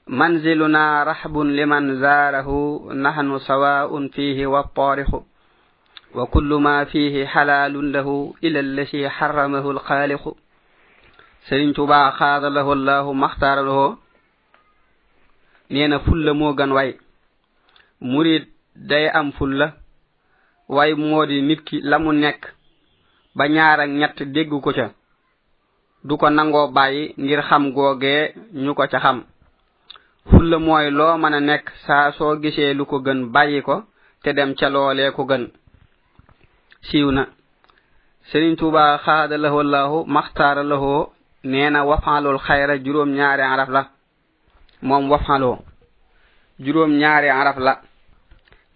منزلنا 0.07 1.03
رحب 1.03 1.37
لمن 1.37 1.99
زاره 1.99 2.49
نحن 2.93 3.39
سواء 3.39 4.07
فيه 4.07 4.47
والطارق 4.47 5.23
وكل 6.15 6.53
ما 6.53 6.83
فيه 6.85 7.25
حلال 7.25 7.91
له 7.91 8.33
إلى 8.43 8.59
الذي 8.59 9.09
حرمه 9.09 9.71
الخالق 9.71 10.35
سرين 11.49 11.73
توبا 11.73 12.09
خاض 12.09 12.45
له 12.45 12.73
الله 12.73 13.13
مختار 13.13 13.61
له 13.61 13.97
نينا 15.71 15.97
فل 15.97 16.33
موغان 16.33 16.71
واي 16.71 16.97
مريد 18.01 18.45
day 18.75 19.07
am 19.09 19.31
fulla 19.31 19.71
way 20.69 20.93
moodi 20.93 21.41
nit 21.41 21.63
ki 21.65 21.79
la 21.81 21.97
mu 21.99 22.11
nekk 22.11 22.41
ba 23.35 23.47
ñaar 23.47 23.79
ak 23.79 23.89
ñett 23.89 24.17
dégg 24.35 24.51
ko 24.63 24.71
ca 24.77 24.91
du 26.03 26.17
ko 26.17 26.29
nangoo 26.29 26.67
bàyyi 26.75 27.13
ngir 27.17 27.41
xam 27.49 27.71
googee 27.73 28.33
ñu 28.53 28.73
ko 28.75 28.83
ca 28.91 28.99
xam. 28.99 29.23
Fulla 30.29 30.57
mooy 30.59 30.89
loo 30.91 31.17
mën 31.21 31.33
a 31.37 31.39
nekk 31.39 31.65
saa 31.85 32.11
soo 32.17 32.35
gisee 32.41 32.73
lu 32.77 32.85
ko 32.85 32.97
gën 33.05 33.19
bàyyi 33.33 33.61
ko 33.67 33.75
te 34.23 34.29
dem 34.33 34.51
ca 34.59 34.67
loolee 34.69 35.11
ko 35.15 35.23
gën. 35.29 35.43
Siiw 36.87 37.11
na. 37.11 37.23
Sëriñ 38.29 38.55
tuuba 38.59 38.97
xaada 39.05 39.37
lahoo 39.37 39.63
lahu 39.73 39.97
maxtaara 40.15 40.63
lahoo 40.71 41.09
nee 41.43 41.69
na 41.69 41.79
wafaalul 41.89 42.39
xayra 42.45 42.75
juróom 42.83 43.09
ñaari 43.17 43.41
araf 43.43 43.69
la. 43.75 43.81
Moom 44.81 45.09
wafaaloo. 45.11 45.57
Juróom 46.63 46.91
ñaari 47.01 47.29
araf 47.29 47.57
la. 47.65 47.73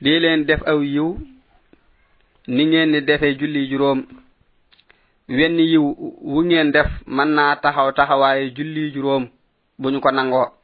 Di 0.02 0.20
leen 0.20 0.46
def 0.46 0.62
aw 0.72 0.80
yiw 0.82 1.10
ni 2.48 2.64
ngeen 2.66 2.92
di 2.94 3.02
defee 3.02 3.36
julli 3.40 3.68
juróom. 3.72 4.00
Wenn 5.28 5.58
yiw 5.60 5.86
wu 6.32 6.40
ngeen 6.46 6.72
def 6.72 6.90
mën 7.08 7.30
naa 7.38 7.56
taxaw 7.62 7.92
taxawaaye 7.98 8.54
julli 8.56 8.92
juróom 8.94 9.24
bu 9.80 9.90
ñu 9.92 10.00
ko 10.02 10.12
nangoo. 10.12 10.59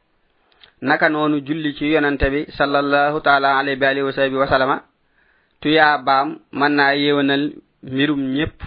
naka 0.86 1.10
noonu 1.10 1.38
julli 1.48 1.74
ci 1.78 1.86
yonante 1.94 2.30
bi 2.30 2.46
sallallahu 2.58 3.18
taala 3.26 3.58
alayhi 3.60 3.82
wa 3.82 3.90
alihi 3.90 4.06
wa 4.06 4.14
sahbihi 4.14 4.38
wa 4.44 4.48
sallama. 4.48 4.78
tuyaa 5.62 5.98
baam 6.08 6.30
mën 6.60 6.72
naa 6.78 6.94
yeewanal 6.94 7.46
mbirum 7.84 8.22
ñépp 8.36 8.58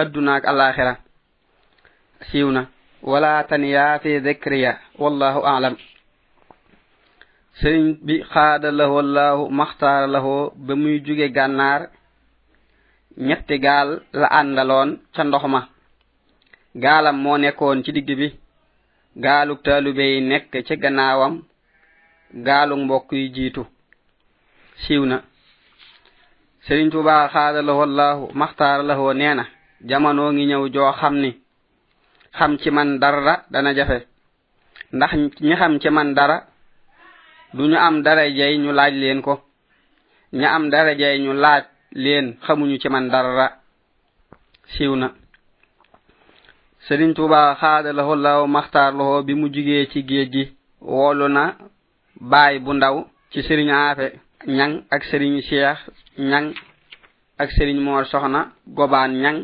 adduna 0.00 0.34
ak 0.38 0.44
alaxira 0.46 0.94
siiw 2.30 2.48
na. 2.54 2.62
wala 3.02 3.42
taniya 3.44 3.98
fi 4.02 4.20
dhikriya 4.20 4.72
wallahu 5.02 5.40
a'lam. 5.52 5.74
Sëriñ 7.60 7.86
bi 8.06 8.14
xaada 8.32 8.70
lahu 8.70 8.94
allahu 9.04 9.50
maxtaara 9.50 10.06
lahu 10.06 10.52
ba 10.56 10.74
muy 10.76 11.00
jóge 11.06 11.26
gànnaar. 11.36 11.90
ñetti 13.18 13.58
gaal 13.58 13.88
la 14.12 14.26
àndaloon 14.40 14.90
ca 15.14 15.22
ndox 15.24 15.44
ma. 15.54 15.60
gaalam 16.82 17.16
moo 17.22 17.36
nekkoon 17.38 17.82
ci 17.84 17.92
digg 17.92 18.10
bi. 18.20 18.41
gaalug 19.16 19.60
taalibe 19.62 20.00
yi 20.02 20.20
nekk 20.20 20.52
ci 20.66 20.76
gannaawam 20.76 21.42
gaalug 22.34 22.78
mbokk 22.84 23.12
yi 23.12 23.28
jiitu. 23.34 23.66
Siiw 24.82 25.04
na. 25.06 25.22
Sëriñ 26.66 26.90
tuba 26.90 27.28
xaada 27.32 27.62
lahu 27.62 27.82
allahu 27.82 28.30
maxtaaralahu 28.34 29.12
nee 29.14 29.34
na 29.34 29.44
jamono 29.88 30.32
ngi 30.32 30.44
ñëw 30.46 30.64
joo 30.74 30.92
xam 31.00 31.14
ni 31.22 31.30
xam 32.38 32.56
ci 32.60 32.70
man 32.70 32.98
dara 33.00 33.44
dana 33.50 33.74
jafe. 33.74 33.98
Ndax 34.92 35.12
ñi 35.46 35.54
xam 35.60 35.78
ci 35.80 35.88
man 35.90 36.14
dara 36.14 36.36
duñu 37.54 37.76
am 37.76 38.02
dara 38.02 38.24
jey 38.30 38.58
ñu 38.58 38.72
laaj 38.72 38.94
leen 38.94 39.20
ko. 39.22 39.34
Ña 40.32 40.48
am 40.54 40.70
dara 40.70 40.94
jey 40.94 41.18
ñu 41.18 41.32
laaj 41.32 41.64
leen 41.92 42.36
xamuñu 42.44 42.78
ci 42.80 42.88
man 42.88 43.08
dara. 43.10 43.58
Siiw 44.72 44.96
na. 44.96 45.08
sëriñ 46.86 47.10
tuuba 47.16 47.40
xaadala 47.60 48.02
hollaw 48.08 48.40
maxtaar 48.54 48.92
loxo 48.98 49.22
bi 49.26 49.34
mu 49.40 49.46
jugee 49.54 49.86
ci 49.92 49.98
géej 50.08 50.28
gi 50.34 50.44
woolu 50.92 51.26
na 51.36 51.44
baay 52.30 52.54
bu 52.64 52.70
ndaw 52.74 52.96
ci 53.32 53.38
sëriñ 53.46 53.68
aafe 53.70 54.06
ñang 54.56 54.74
ak 54.94 55.02
sëriñ 55.10 55.34
cheikh 55.48 55.80
ñang 56.30 56.48
ak 57.42 57.48
sëriñ 57.56 57.78
moor 57.84 58.04
soxna 58.12 58.40
gobaan 58.76 59.12
ñang 59.22 59.38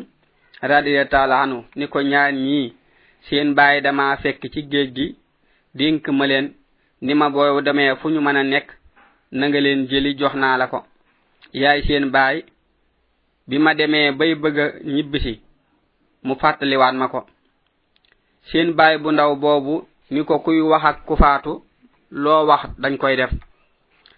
radiya 0.69 1.05
taala 1.11 1.35
anu 1.43 1.57
ni 1.77 1.85
ko 1.91 1.99
ñaar 2.11 2.31
ñii 2.33 2.73
seen 3.27 3.49
baay 3.57 3.81
dama 3.85 4.17
fekk 4.23 4.41
ci 4.53 4.61
géej 4.71 4.89
gi 4.95 5.07
dénk 5.77 6.03
ma 6.17 6.25
leen 6.27 6.47
ni 7.05 7.13
ma 7.13 7.29
booy 7.33 7.61
demee 7.65 7.95
fu 7.99 8.09
ñu 8.13 8.21
mën 8.21 8.37
a 8.41 8.43
nekk 8.43 8.67
na 9.37 9.43
nga 9.47 9.59
leen 9.65 9.87
jëli 9.89 10.11
jox 10.19 10.33
naa 10.35 10.57
la 10.57 10.67
ko. 10.67 10.79
Yaay 11.53 11.81
seen 11.87 12.09
baay 12.11 12.43
bi 13.47 13.57
ma 13.57 13.73
demee 13.73 14.11
bay 14.19 14.35
bëgg 14.35 14.57
a 14.59 14.65
ñibbisi 14.93 15.33
mu 16.23 16.35
fàttaliwaat 16.41 16.95
ma 16.95 17.07
ko. 17.07 17.19
Seen 18.51 18.73
baay 18.77 18.97
bu 18.97 19.11
ndaw 19.11 19.35
boobu 19.35 19.87
ni 20.11 20.23
ko 20.25 20.39
kuy 20.39 20.61
wax 20.61 20.83
ak 20.89 20.97
ku 21.07 21.15
faatu 21.15 21.51
loo 22.11 22.45
wax 22.49 22.61
dañ 22.81 22.97
koy 22.97 23.15
def. 23.15 23.31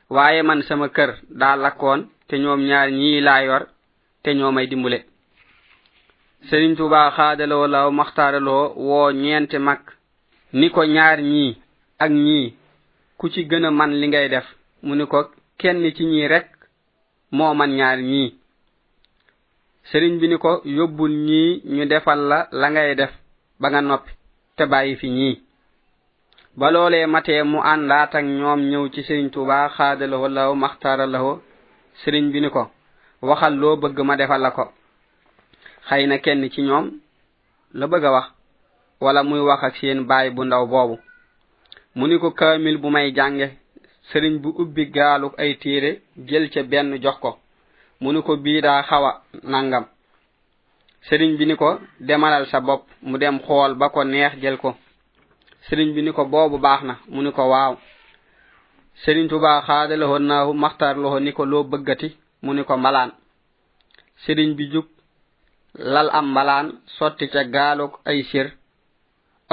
Waaye 0.10 0.42
man 0.44 0.62
sama 0.64 0.88
kër 0.90 1.10
daa 1.30 1.56
lakkoon 1.56 2.02
te 2.28 2.36
ñoom 2.40 2.62
ñaar 2.70 2.90
ñii 2.92 3.22
laa 3.22 3.42
yor 3.44 3.64
te 4.24 4.30
ñoo 4.34 4.52
may 4.52 4.68
dimbule. 4.68 5.00
Sëriñ 6.50 6.76
tuba 6.78 7.12
xaadaloo 7.16 7.68
law 7.68 7.92
maxtaaraloo 7.92 8.74
woo 8.88 9.12
ñeenti 9.12 9.58
mag 9.60 9.80
ni 10.54 10.70
ko 10.70 10.82
ñaar 10.86 11.20
ñii 11.22 11.58
ak 12.04 12.12
ñii 12.12 12.54
ku 13.18 13.30
ci 13.30 13.42
gën 13.50 13.66
a 13.66 13.72
man 13.72 13.92
li 14.00 14.08
ngay 14.08 14.30
def. 14.30 14.46
Mu 14.84 14.96
ni 14.96 15.06
ko 15.08 15.20
kenn 15.60 15.84
ci 15.96 16.04
ñii 16.06 16.28
rek 16.28 16.48
moo 17.32 17.54
man 17.54 17.72
ñaar 17.76 18.00
ñii. 18.02 18.41
sëriñ 19.92 20.14
bi 20.20 20.28
ni 20.30 20.38
ko 20.38 20.62
yóbbul 20.78 21.12
ñii 21.28 21.62
ñu 21.76 21.86
defal 21.86 22.20
la 22.30 22.40
la 22.60 22.68
ngay 22.72 22.96
def 22.96 23.12
ba 23.60 23.68
nga 23.70 23.82
noppi 23.82 24.12
te 24.56 24.64
bàyyi 24.72 24.96
fi 24.96 25.08
ñii. 25.10 25.36
Ba 26.60 26.68
loolee 26.72 27.06
matee 27.14 27.44
mu 27.52 27.60
àndaat 27.72 28.12
ak 28.16 28.26
ñoom 28.40 28.60
ñëw 28.72 28.84
ci 28.94 29.02
sëriñ 29.08 29.28
tuuba 29.34 29.58
xaadalaho 29.76 30.28
law 30.38 30.52
maxtaaralaho. 30.64 31.32
Sëriñ 32.02 32.26
bi 32.32 32.40
ni 32.42 32.50
ko 32.50 32.64
waxal 33.22 33.54
loo 33.62 33.76
bëgg 33.82 33.98
ma 34.08 34.16
defal 34.16 34.42
la 34.42 34.52
ko. 34.52 34.64
Xëy 35.88 36.04
na 36.08 36.18
kenn 36.24 36.50
ci 36.54 36.62
ñoom 36.62 36.86
la 37.74 37.86
bëgg 37.88 38.06
a 38.06 38.12
wax 38.12 38.28
wala 39.04 39.24
muy 39.24 39.40
wax 39.50 39.62
ak 39.64 39.76
seen 39.78 40.00
baay 40.10 40.30
bu 40.36 40.44
ndaw 40.46 40.66
boobu. 40.68 40.96
Mu 41.96 42.08
ni 42.08 42.18
ko 42.20 42.32
kaamil 42.32 42.78
bu 42.78 42.90
may 42.90 43.12
jànge 43.18 43.48
sëriñ 44.10 44.36
bu 44.42 44.50
ubbi 44.62 44.86
gaalu 44.96 45.28
ay 45.38 45.58
téere 45.62 46.02
jël 46.28 46.50
ca 46.50 46.64
benn 46.64 46.98
jox 47.04 47.18
ko. 47.20 47.41
mu 48.02 48.08
munu 48.08 48.24
ko 48.24 48.36
biiɗa 48.44 48.84
xawa 48.90 49.12
nangam. 49.44 49.86
Sëriñ 51.08 51.38
bi 51.38 51.46
ni 51.46 51.56
ko 51.56 51.80
demalal 52.00 52.46
sa 52.48 52.60
bopp 52.60 52.84
mu 53.02 53.18
dem 53.18 53.40
xool 53.46 53.76
ba 53.76 53.90
ko 53.90 54.04
neex 54.04 54.34
jël 54.42 54.58
ko. 54.58 54.76
Sëriñ 55.70 55.94
bi 55.94 56.02
ni 56.04 56.12
ko 56.12 56.26
boobu 56.26 56.58
baax 56.58 56.82
na 56.84 56.94
mu 57.14 57.22
ni 57.22 57.32
ko 57.32 57.44
waaw. 57.50 57.74
Sëriñ 59.04 59.28
tuba 59.30 59.62
xaadalahoo 59.68 60.20
naahu 60.20 60.54
maxtarlohoo 60.54 61.20
ni 61.20 61.32
ko 61.34 61.46
loo 61.46 61.64
bëggati? 61.64 62.10
mu 62.44 62.54
ni 62.54 62.64
ko 62.64 62.78
mbalaan. 62.78 63.12
Sëriñ 64.26 64.50
bi 64.58 64.66
jug 64.72 64.88
lal 65.94 66.10
am 66.12 66.32
mbalaan 66.32 66.68
sotti 66.98 67.26
ca 67.30 67.44
gaaloog 67.54 67.94
ay 68.06 68.24
sir 68.24 68.48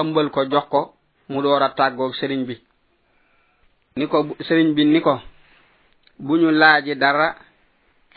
ëmbal 0.01 0.31
ko 0.31 0.41
jox 0.51 0.67
ko 0.73 0.81
mu 1.31 1.43
door 1.43 1.63
a 1.63 1.69
tàggoog 1.79 2.15
sëriñ 2.15 2.43
bi. 2.49 2.55
Ni 3.97 4.07
ko 4.09 4.17
sëriñ 4.47 4.69
bi 4.77 4.85
ni 4.85 5.01
ko 5.01 5.21
bu 6.19 6.37
ñu 6.41 6.51
laaji 6.51 6.95
dara 6.97 7.29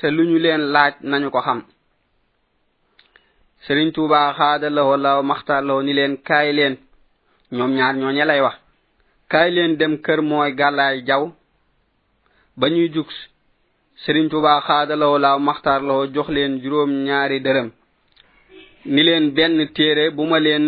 te 0.01 0.07
lu 0.15 0.23
ñu 0.29 0.37
leen 0.45 0.61
laaj 0.73 0.93
nañu 1.11 1.29
ko 1.33 1.39
xam. 1.47 1.59
Sëriñ 3.65 3.89
tuuba 3.95 4.19
xaadalawoo 4.37 4.97
law 5.05 5.19
maxtalawoo 5.29 5.83
ni 5.85 5.93
leen 5.99 6.13
kaay 6.27 6.49
leen. 6.57 6.75
Ñoom 7.55 7.71
ñaar 7.77 7.95
ñooñe 8.01 8.23
lay 8.29 8.41
wax. 8.45 8.57
Kaay 9.31 9.49
leen 9.55 9.71
dem 9.79 9.93
kër 10.05 10.19
mooy 10.29 10.51
gàllaay 10.59 10.97
jaw. 11.07 11.23
Ba 12.59 12.65
ñuy 12.73 12.89
jug 12.93 13.09
sëriñ 14.03 14.25
tuuba 14.31 14.51
xaadalawoo 14.67 15.19
law 15.25 15.37
maxtarlawoo 15.47 16.07
jox 16.13 16.27
leen 16.35 16.53
juróom 16.63 16.91
ñaari 17.07 17.37
dërëm. 17.45 17.69
Ni 18.93 19.01
leen 19.07 19.25
benn 19.35 19.57
téere 19.75 20.03
bu 20.15 20.23
ma 20.31 20.39
leen 20.45 20.65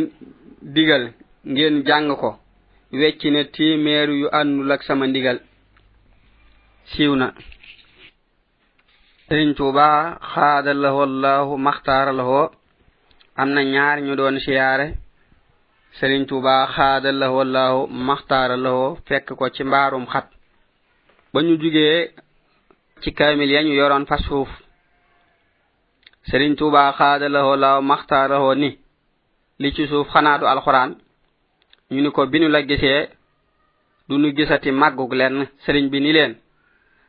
digal 0.75 1.03
ngeen 1.51 1.75
jàng 1.87 2.09
ko. 2.21 2.29
Wecc 2.99 3.21
ne 3.33 3.41
téeméer 3.55 4.09
yu 4.21 4.27
àndul 4.39 4.71
ak 4.71 4.81
sama 4.83 5.05
ndigal. 5.07 5.39
Siiw 6.91 7.15
na. 7.15 7.27
sëriñ 9.33 9.53
tuuba 9.57 10.19
xaadalaho 10.33 10.99
allahu 11.09 11.57
maxtaaralaho. 11.57 12.51
Am 13.35 13.49
na 13.55 13.61
ñaar 13.63 13.97
ñu 14.05 14.15
doon 14.15 14.37
siyaare. 14.45 14.87
Sëriñ 15.99 16.25
tuuba 16.29 16.67
xaadalaho 16.75 17.39
allahu 17.45 17.79
maxtaaralaho 18.07 18.85
fekk 19.07 19.27
ko 19.39 19.49
ci 19.55 19.63
mbaarum 19.63 20.05
xat. 20.13 20.27
Ba 21.33 21.39
ñu 21.41 21.57
jugee 21.61 22.11
ci 23.01 23.09
kaamil 23.17 23.49
ya 23.51 23.63
ñu 23.63 23.73
yoroon 23.73 24.05
fa 24.05 24.17
suuf 24.17 24.49
sëriñ 26.29 26.53
tuuba 26.55 26.93
xaadalaho 26.99 27.49
allahu 27.53 27.81
maxtaaralaho 27.81 28.53
ni 28.61 28.69
li 29.61 29.73
ci 29.75 29.87
suuf 29.87 30.07
xanaa 30.13 30.37
du 30.39 30.45
alxuraan. 30.45 30.91
Ñu 31.91 32.01
ni 32.03 32.11
ko 32.11 32.27
bi 32.27 32.39
ñu 32.39 32.49
la 32.49 32.61
gisee 32.69 33.09
du 34.07 34.15
nu 34.19 34.27
gisati 34.37 34.69
màggug 34.71 35.11
lenn. 35.13 35.47
Sëriñ 35.65 35.89
bi 35.89 35.99
ni 36.01 36.11
leen 36.13 36.33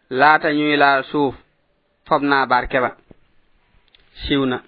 laata 0.09 0.49
ñuy 0.55 0.77
laal 0.77 1.05
suuf 1.13 1.35
fob 2.07 2.21
fobna 2.21 2.47
barke 2.47 2.79
ba. 2.81 2.97
Siw 4.27 4.45
na 4.47 4.63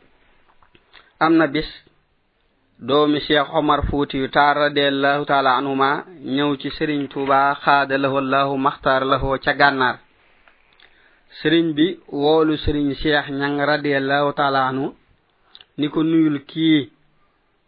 am 1.21 1.35
na 1.37 1.47
bis 1.47 1.67
doomi 2.79 3.21
cheikh 3.21 3.49
omar 3.55 3.83
fuuti 3.89 4.19
yu 4.19 4.29
taar 4.29 4.57
radiallahu 4.57 5.25
taala 5.27 5.57
anhuma 5.57 6.05
ñëw 6.25 6.57
ci 6.61 6.69
sëriñ 6.71 7.09
tuuba 7.09 7.55
xaada 7.65 7.99
lahu 7.99 8.17
allahu 8.19 8.57
maxtaar 8.59 9.05
lahu 9.05 9.39
ca 9.45 9.53
gànnaar. 9.55 9.99
Sëriñ 11.41 11.67
bi 11.77 11.99
woolu 12.13 12.57
sëriñ 12.57 12.95
cheikh 13.03 13.29
ñang 13.31 13.59
radiallahu 13.67 14.33
taala 14.33 14.69
anhu 14.69 14.95
ni 15.79 15.89
ko 15.89 16.03
nuyul 16.03 16.39
kii 16.47 16.91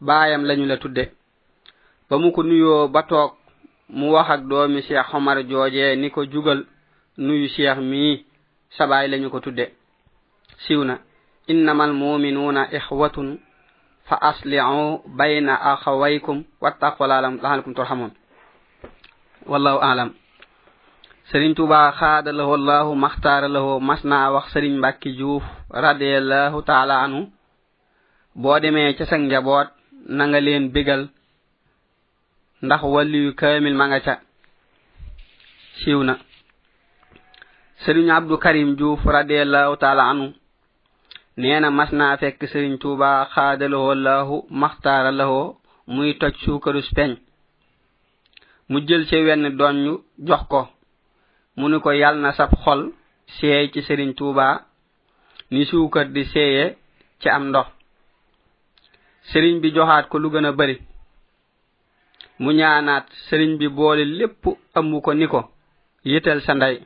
baayam 0.01 0.45
lañu 0.45 0.67
la 0.67 0.77
tudde. 0.79 1.05
Ba 2.11 2.17
mu 2.19 2.33
ko 2.33 2.43
nuyoo 2.43 2.89
ba 2.89 3.03
toog 3.03 3.33
mu 3.89 4.11
wax 4.13 4.29
ak 4.31 4.43
doomi 4.49 4.83
cheikh 4.83 5.15
omar 5.15 5.39
joojee 5.49 5.97
ni 5.97 6.11
ko 6.11 6.25
jugal 6.25 6.65
nuyu 7.19 7.49
cheikh 7.49 7.79
mii. 7.81 8.28
saɓayi 8.77 9.09
leñu 9.11 9.31
ko 9.31 9.41
tudde. 9.41 9.73
Siwna 10.67 10.99
innama 11.49 11.85
almuminuuna 11.85 12.69
ixwatun 12.77 13.39
fa 14.09 14.17
asliu 14.31 15.03
bayna 15.19 15.55
akhawaykum 15.73 16.45
wattaqulalam 16.61 17.39
lahalkum 17.43 17.75
turhamun 17.75 18.11
wallahu 19.47 19.79
alam. 19.81 20.11
Serigne 21.31 21.55
touba 21.55 21.93
xaada 21.93 22.33
lahu 22.33 22.55
allahu 22.55 22.95
maxtaara 22.97 23.49
laho 23.49 23.81
masna 23.81 24.31
wax 24.33 24.53
serigne 24.53 24.79
mbàkki 24.79 25.11
juuf 25.19 25.43
radiallahu 25.71 26.63
taala 26.63 27.03
anu 27.05 27.31
boo 28.35 28.59
demee 28.61 28.95
ca 28.97 29.05
sa 29.07 29.17
njaboot 29.19 29.69
na 30.09 30.27
nga 30.29 30.41
leen 30.41 30.69
bégal 30.75 31.09
ndax 32.63 32.83
wàlliyu 32.83 33.35
kaamil 33.35 33.75
ma 33.75 33.87
nga 33.89 34.01
ca. 34.01 34.15
Siiw 35.79 36.03
na 36.03 36.15
serigne 37.85 38.11
abdou 38.19 38.39
karim 38.45 38.75
diouf 38.79 39.01
radiyallahu 39.17 39.77
taala 39.83 40.03
anu 40.13 40.27
neena 41.37 41.71
mas 41.71 41.91
naa 41.99 42.17
fekk 42.21 42.41
sëriñ 42.53 42.75
tuuba 42.83 43.09
xaadalahoo 43.35 43.95
laahu 44.07 44.37
maxtaara 44.61 45.11
lahoo 45.21 45.57
muy 45.95 46.11
toj 46.21 46.35
suukarus 46.45 46.89
peñ 46.97 47.11
mu 48.69 48.79
jël 48.87 49.07
ci 49.09 49.17
wenn 49.27 49.57
doñu 49.59 49.93
jox 50.29 50.43
ko. 50.51 50.69
Mu 51.57 51.69
ni 51.69 51.81
ko 51.81 51.91
yal 51.93 52.17
na 52.21 52.33
sab 52.33 52.51
xol 52.65 52.81
seey 53.37 53.71
ci 53.73 53.81
sëriñ 53.83 54.13
tuuba 54.19 54.47
ni 55.51 55.65
suukar 55.67 56.07
di 56.15 56.23
seeye 56.25 56.77
ci 57.21 57.29
am 57.29 57.45
ndox. 57.49 57.67
Sëriñ 59.31 59.61
bi 59.63 59.73
joxaat 59.75 60.09
ko 60.09 60.19
lu 60.19 60.29
gën 60.31 60.45
a 60.47 60.53
bari. 60.53 60.77
Mu 62.39 62.51
ñaanaat 62.53 63.07
sëriñ 63.29 63.57
bi 63.59 63.69
boole 63.69 64.05
lépp 64.19 64.43
amu 64.75 65.01
ko 65.01 65.13
ni 65.15 65.27
ko 65.27 65.41
yital 66.05 66.41
sa 66.43 66.55
ndey. 66.55 66.77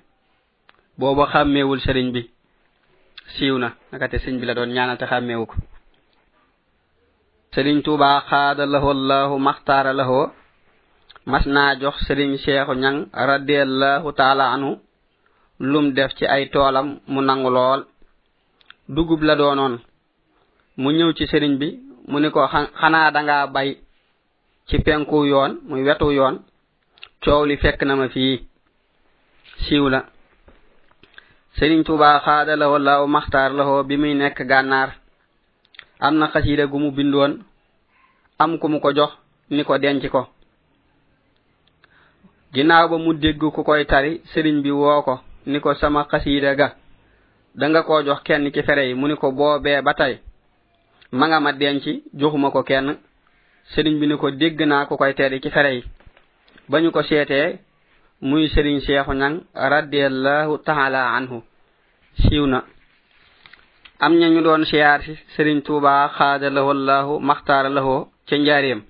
booba 1.03 1.25
xàmmeewul 1.33 1.81
sëriñ 1.87 2.09
bi. 2.15 2.23
Siiw 3.35 3.57
na 3.63 3.69
nakate 3.91 4.17
sëñ 4.25 4.35
bi 4.41 4.47
la 4.47 4.55
doon 4.55 4.71
ñaanal 4.77 4.99
te 4.99 5.07
xàmmeewu 5.11 5.45
ko. 5.51 5.57
Sëriñ 7.55 7.79
tuuba 7.85 8.09
xaada 8.29 8.65
lahu 8.75 8.89
allahu 8.97 9.35
maxtaara 9.47 9.93
lahu 10.01 10.19
mas 11.31 11.45
naa 11.55 11.71
jox 11.81 11.97
sëriñ 12.07 12.31
cheikhu 12.45 12.73
ñang 12.83 12.99
radiallahu 13.31 14.09
taala 14.19 14.45
anu 14.55 14.71
lum 15.71 15.87
def 15.97 16.11
ci 16.19 16.25
ay 16.35 16.45
toolam 16.53 16.89
mu 17.13 17.21
nangu 17.29 17.51
lool. 17.57 17.81
Dugub 18.95 19.23
la 19.29 19.35
doonoon. 19.41 19.75
Mu 20.81 20.89
ñëw 20.97 21.11
ci 21.17 21.25
sëriñ 21.31 21.55
bi 21.61 21.69
mu 22.11 22.17
ni 22.21 22.29
ko 22.35 22.41
xanaa 22.81 23.11
dangaa 23.15 23.45
bay 23.55 23.69
ci 24.69 24.77
penku 24.85 25.17
yoon 25.33 25.53
muy 25.69 25.83
wetu 25.87 26.07
yoon. 26.19 26.37
Coow 27.25 27.43
li 27.49 27.57
fekk 27.63 27.81
na 27.87 27.95
ma 28.01 28.07
fii. 28.15 28.35
Siiw 29.65 29.87
la. 29.95 30.01
serigne 31.59 31.85
touba 31.85 32.21
xaada 32.21 32.25
xaadalawo 32.25 32.79
law 32.79 33.07
maxtaar 33.07 33.51
lawo 33.53 33.83
bi 33.89 33.97
muy 33.97 34.15
nekk 34.15 34.39
gànnaar. 34.51 34.91
Am 36.01 36.15
na 36.19 36.27
xasiida 36.33 36.67
gu 36.67 36.79
mu 36.79 36.91
bindoon 36.91 37.33
am 38.39 38.59
ku 38.59 38.69
mu 38.69 38.81
ko 38.81 38.91
jox 38.93 39.13
ni 39.51 39.63
ko 39.65 39.79
denc 39.79 40.03
ko. 40.09 40.29
Ginnaaw 42.55 42.89
ba 42.89 42.97
mu 42.99 43.13
dégg 43.15 43.39
ku 43.55 43.63
koy 43.65 43.85
tari 43.87 44.21
sëriñ 44.33 44.63
bi 44.63 44.71
woo 44.71 45.03
ko 45.03 45.21
ni 45.47 45.61
ko 45.61 45.75
sama 45.75 46.05
xasiida 46.11 46.55
ga 46.55 46.69
da 47.55 47.69
nga 47.69 47.83
koo 47.83 48.03
jox 48.03 48.21
kenn 48.27 48.51
ci 48.55 48.63
fere 48.63 48.83
yi 48.89 48.95
mu 48.95 49.07
ni 49.09 49.15
ko 49.17 49.31
boobee 49.33 49.83
ba 49.83 49.93
tey 49.95 50.15
ma 51.13 51.27
nga 51.27 51.41
ma 51.41 51.53
denc 51.53 51.83
joxuma 52.15 52.51
ko 52.51 52.63
kenn. 52.63 52.97
Sëriñ 53.73 53.99
bi 54.01 54.07
ni 54.07 54.17
ko 54.17 54.31
dégg 54.31 54.61
naa 54.67 54.87
ku 54.87 54.97
koy 54.97 55.15
teri 55.15 55.41
ci 55.41 55.51
fere 55.51 55.71
yi. 55.77 55.83
Ba 56.69 56.81
ñu 56.81 56.91
ko 56.91 57.03
seetee 57.03 57.59
muy 58.29 58.49
sëriñ 58.55 58.79
cheikhu 58.87 59.13
ñang 59.21 59.37
radiallahu 59.55 60.59
taala 60.67 61.01
anhu. 61.17 61.43
Siiw 62.23 62.47
na. 62.47 62.59
Am 63.99 64.13
ña 64.19 64.29
ñu 64.31 64.41
doon 64.43 64.65
siyaar 64.65 65.01
si 65.03 65.13
sëriñ 65.35 65.59
tuubaa 65.67 66.09
xaada 66.17 66.49
lahu 66.51 66.71
llahu 66.87 67.15
maxtaara 67.29 67.69
lahoo 67.77 68.09
ca 68.29 68.37
njaareem. 68.39 68.81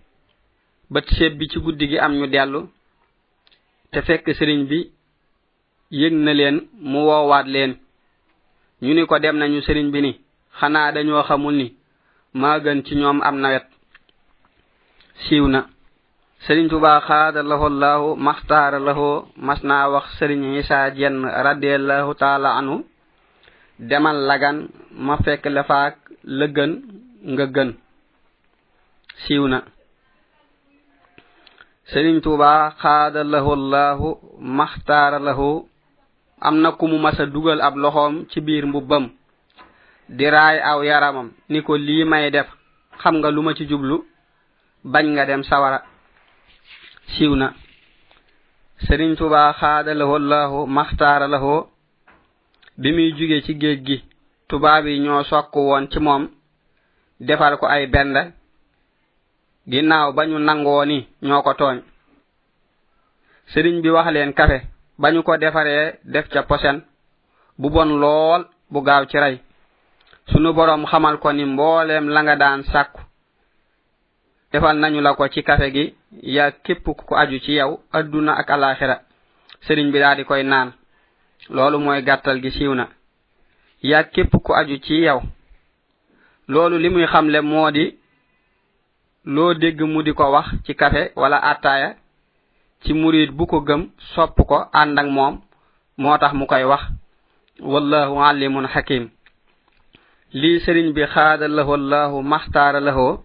Ba 0.93 1.01
seeb 1.17 1.33
bi 1.39 1.49
ci 1.51 1.59
guddi 1.65 1.85
gi 1.91 1.99
am 1.99 2.13
ñu 2.19 2.27
dellu 2.27 2.61
te 3.91 3.99
fekk 4.07 4.27
sëriñ 4.39 4.61
bi 4.71 4.79
yëg 6.01 6.13
na 6.25 6.33
leen 6.35 6.57
mu 6.91 6.99
woowaat 7.09 7.47
leen. 7.55 7.73
Ñu 8.83 8.93
ni 8.95 9.07
ko 9.07 9.19
dem 9.19 9.37
nañu 9.39 9.61
sëriñ 9.63 9.91
bi 9.93 10.01
ni 10.03 10.13
xanaa 10.59 10.93
dañoo 10.95 11.23
xamul 11.29 11.55
ni 11.61 11.67
maa 12.41 12.59
gën 12.65 12.83
ci 12.85 12.95
ñoom 12.97 13.19
am 13.23 13.37
nawet. 13.41 13.67
Siiw 15.25 15.47
na. 15.49 15.61
sëriñ 16.47 16.67
tuba 16.69 17.01
xaadallahu 17.07 17.65
allahu 17.71 18.17
maxtaara 18.17 18.79
lahu 18.83 19.31
mas 19.37 19.63
naa 19.63 19.87
wax 19.95 20.07
sëriñ 20.19 20.43
isa 20.59 20.91
jenn 20.99 21.23
radiallahu 21.23 22.15
taala 22.19 22.49
anu 22.59 22.83
demal 23.79 24.17
lagan 24.29 24.67
ma 25.07 25.17
fekk 25.25 25.45
la 25.55 25.63
faak 25.71 25.95
la 26.25 26.47
gën 26.57 26.73
nga 27.33 27.47
gën. 27.55 27.71
Siiw 29.23 29.45
na. 29.49 29.59
Sëriñ 31.93 32.21
tuba 32.23 32.75
xaadallahu 32.83 33.51
allahu 33.59 34.07
maxtaara 34.59 35.19
lahu 35.19 35.69
am 36.41 36.57
na 36.63 36.73
ku 36.73 36.87
mu 36.91 36.99
masa 36.99 37.25
dugal 37.27 37.61
ab 37.63 37.77
loxoom 37.77 38.27
ci 38.31 38.41
biir 38.41 38.67
mbubbam 38.67 39.05
di 40.09 40.27
raay 40.35 40.59
aw 40.71 40.83
yaramam 40.83 41.29
ni 41.49 41.63
ko 41.63 41.77
lii 41.77 42.05
may 42.05 42.31
def 42.35 42.49
xam 43.01 43.15
nga 43.19 43.31
lu 43.31 43.43
ma 43.43 43.55
ci 43.55 43.65
jublu? 43.71 43.97
Bañ 44.85 45.07
nga 45.15 45.25
dem 45.27 45.45
sawara. 45.45 45.92
siiw 47.15 47.35
na 47.41 47.49
sëriñ 48.85 49.11
tuba 49.19 49.41
xaada 49.53 49.59
tubaa 49.59 49.59
xaadalahoo 49.61 50.19
lahoo 50.31 50.67
maxtaaralahoo 50.77 51.61
bi 52.81 52.89
muy 52.97 53.09
jóge 53.19 53.39
ci 53.47 53.53
géej 53.61 53.79
gi 53.87 53.97
tubaab 54.49 54.85
yi 54.87 54.99
ñoo 55.05 55.23
sokk 55.31 55.55
woon 55.69 55.85
ci 55.91 55.99
moom 56.07 56.23
defal 57.27 57.55
ko 57.61 57.67
ay 57.67 57.87
bend 57.95 58.17
ginnaaw 59.71 60.09
ba 60.17 60.23
ñu 60.27 60.39
nangoo 60.39 60.85
ni 60.91 60.99
ñoo 61.27 61.43
ko 61.47 61.53
tooñ. 61.61 61.79
Sëriñ 63.53 63.77
bi 63.83 63.91
wax 63.97 64.07
leen 64.15 64.33
kafe 64.39 64.59
ba 65.01 65.09
ñu 65.13 65.23
ko 65.23 65.33
defaree 65.37 65.99
def 66.13 66.27
ca 66.33 66.43
posen 66.43 66.77
bu 67.61 67.69
bon 67.75 67.91
lool 68.03 68.43
bu 68.73 68.79
gaaw 68.87 69.05
ci 69.11 69.19
rey. 69.19 69.37
Sunu 70.31 70.53
boroom 70.53 70.85
xamal 70.91 71.17
ko 71.23 71.33
ni 71.33 71.45
mbooleem 71.45 72.07
la 72.15 72.21
nga 72.23 72.37
daan 72.37 72.63
sàkku 72.73 73.01
defal 74.53 74.77
nañu 74.79 75.01
la 75.01 75.15
ko 75.15 75.29
ci 75.29 75.43
kafe 75.43 75.71
gi 75.75 75.95
yaa 76.23 76.51
képp 76.65 76.85
ku 76.85 76.95
ko 77.09 77.15
aju 77.17 77.39
ci 77.41 77.53
yow 77.53 77.81
adduna 77.93 78.33
ak 78.41 78.51
alaxira 78.51 78.97
sëriñ 79.67 79.91
bi 79.93 79.99
daa 79.99 80.15
di 80.17 80.25
koy 80.25 80.43
naan 80.45 80.73
loolu 81.51 81.79
mooy 81.79 82.03
gàttal 82.03 82.41
gi 82.43 82.51
siiw 82.51 82.75
na. 82.75 82.89
Yaa 83.83 84.03
képp 84.05 84.33
ku 84.45 84.53
aju 84.55 84.77
ci 84.85 84.95
yow 85.07 85.21
loolu 86.49 86.77
li 86.79 86.89
muy 86.91 87.07
xamle 87.07 87.41
moo 87.41 87.71
di 87.71 87.85
loo 89.25 89.55
dégg 89.55 89.81
mu 89.93 90.03
di 90.03 90.13
ko 90.15 90.25
wax 90.33 90.47
ci 90.65 90.75
kafe 90.75 91.13
wala 91.17 91.39
attaaya 91.51 91.95
ci 92.83 92.93
murid 92.93 93.31
bu 93.37 93.47
ko 93.47 93.61
gëm 93.61 93.83
sopp 94.15 94.37
ko 94.49 94.57
ànd 94.73 94.99
ak 94.99 95.07
moom 95.07 95.41
moo 95.99 96.19
tax 96.19 96.33
mu 96.35 96.47
koy 96.47 96.65
wax. 96.65 96.83
Wallahu 97.61 98.19
alimun 98.25 98.67
hakim. 98.67 99.11
Lii 100.33 100.61
sëriñ 100.65 100.93
bi 100.95 101.03
xaada 101.07 101.49
lahu 101.49 101.73
allahu 101.75 102.23
maxtaara 102.23 102.81
lahoo 102.81 103.21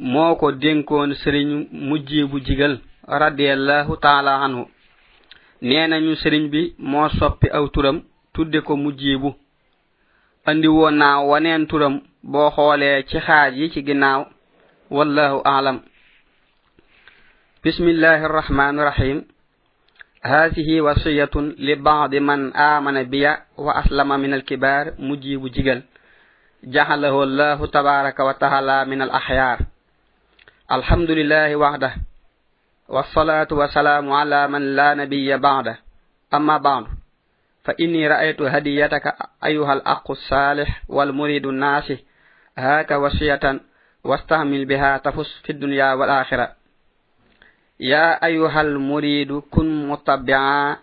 moo 0.00 0.34
ko 0.40 0.52
dénkoon 0.52 1.14
sëriñ 1.22 1.48
mujji 1.72 2.24
bu 2.24 2.40
jigal 2.46 2.74
radiallahu 3.20 3.96
taala 4.04 4.32
anhu 4.44 4.64
nee 5.62 5.86
nañu 5.88 6.14
sëriñ 6.22 6.44
bi 6.52 6.74
moo 6.78 7.08
soppi 7.18 7.46
aw 7.56 7.66
turam 7.74 7.98
tudde 8.34 8.60
ko 8.66 8.76
mujjibu 8.76 9.34
andi 10.48 10.68
woon 10.68 10.94
naa 11.00 11.18
waneen 11.30 11.66
turam 11.66 11.94
boo 12.22 12.50
xoolee 12.56 13.02
ci 13.08 13.18
xaaj 13.26 13.52
yi 13.58 13.70
ci 13.72 13.80
ginnaaw 13.86 14.20
wallahu 14.90 15.38
aalam 15.44 15.78
bismillahi 17.64 18.24
arrahmani 18.24 18.78
irrahim 18.80 19.18
هذه 20.26 20.80
وصية 20.80 21.30
لبعض 21.58 22.14
من 22.14 22.56
آمن 22.56 23.02
بي 23.02 23.26
وأسلم 23.56 24.08
من 24.20 24.34
الكبار 24.34 24.94
مجيب 24.98 25.46
جيجل 25.46 25.82
جعله 26.64 27.22
الله 27.22 27.66
تبارك 27.66 28.18
وتعالى 28.20 28.84
من 28.84 29.02
الأحيار 29.02 29.58
الحمد 30.71 31.11
لله 31.11 31.55
وحده 31.55 31.93
والصلاة 32.89 33.47
والسلام 33.51 34.11
على 34.11 34.47
من 34.47 34.75
لا 34.75 34.93
نبي 34.93 35.37
بعده 35.37 35.77
أما 36.33 36.57
بعد 36.57 36.85
فإني 37.63 38.07
رأيت 38.07 38.41
هديتك 38.41 39.15
أيها 39.45 39.73
الأخ 39.73 40.11
الصالح 40.11 40.83
والمريد 40.87 41.45
الناس 41.45 41.93
هاك 42.57 42.91
وصية 42.91 43.59
واستعمل 44.03 44.65
بها 44.65 44.97
تفس 44.97 45.41
في 45.43 45.49
الدنيا 45.49 45.93
والآخرة 45.93 46.51
يا 47.79 48.25
أيها 48.25 48.61
المريد 48.61 49.31
كن 49.51 49.87
متبعا 49.89 50.77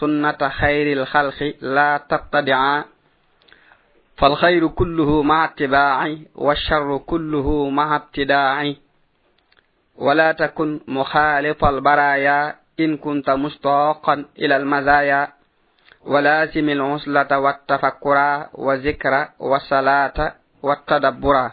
سنة 0.00 0.48
خير 0.48 0.92
الخلق 0.92 1.54
لا 1.60 2.00
تبتدعا 2.10 2.84
فالخير 4.16 4.68
كله 4.68 5.22
مع 5.22 5.44
اتباع 5.44 6.16
والشر 6.34 6.98
كله 6.98 7.70
مع 7.70 7.96
ابتداع 7.96 8.74
ولا 9.98 10.32
تكن 10.32 10.80
مخالف 10.88 11.64
البرايا 11.64 12.54
إن 12.80 12.96
كنت 12.96 13.30
مشتاقا 13.30 14.24
إلى 14.38 14.56
المزايا. 14.56 15.28
ولازم 16.06 16.68
العسلة 16.68 17.38
والتفكر 17.38 18.46
وذكر 18.54 19.28
والصلاة 19.38 20.18
والتدبر. 20.62 21.50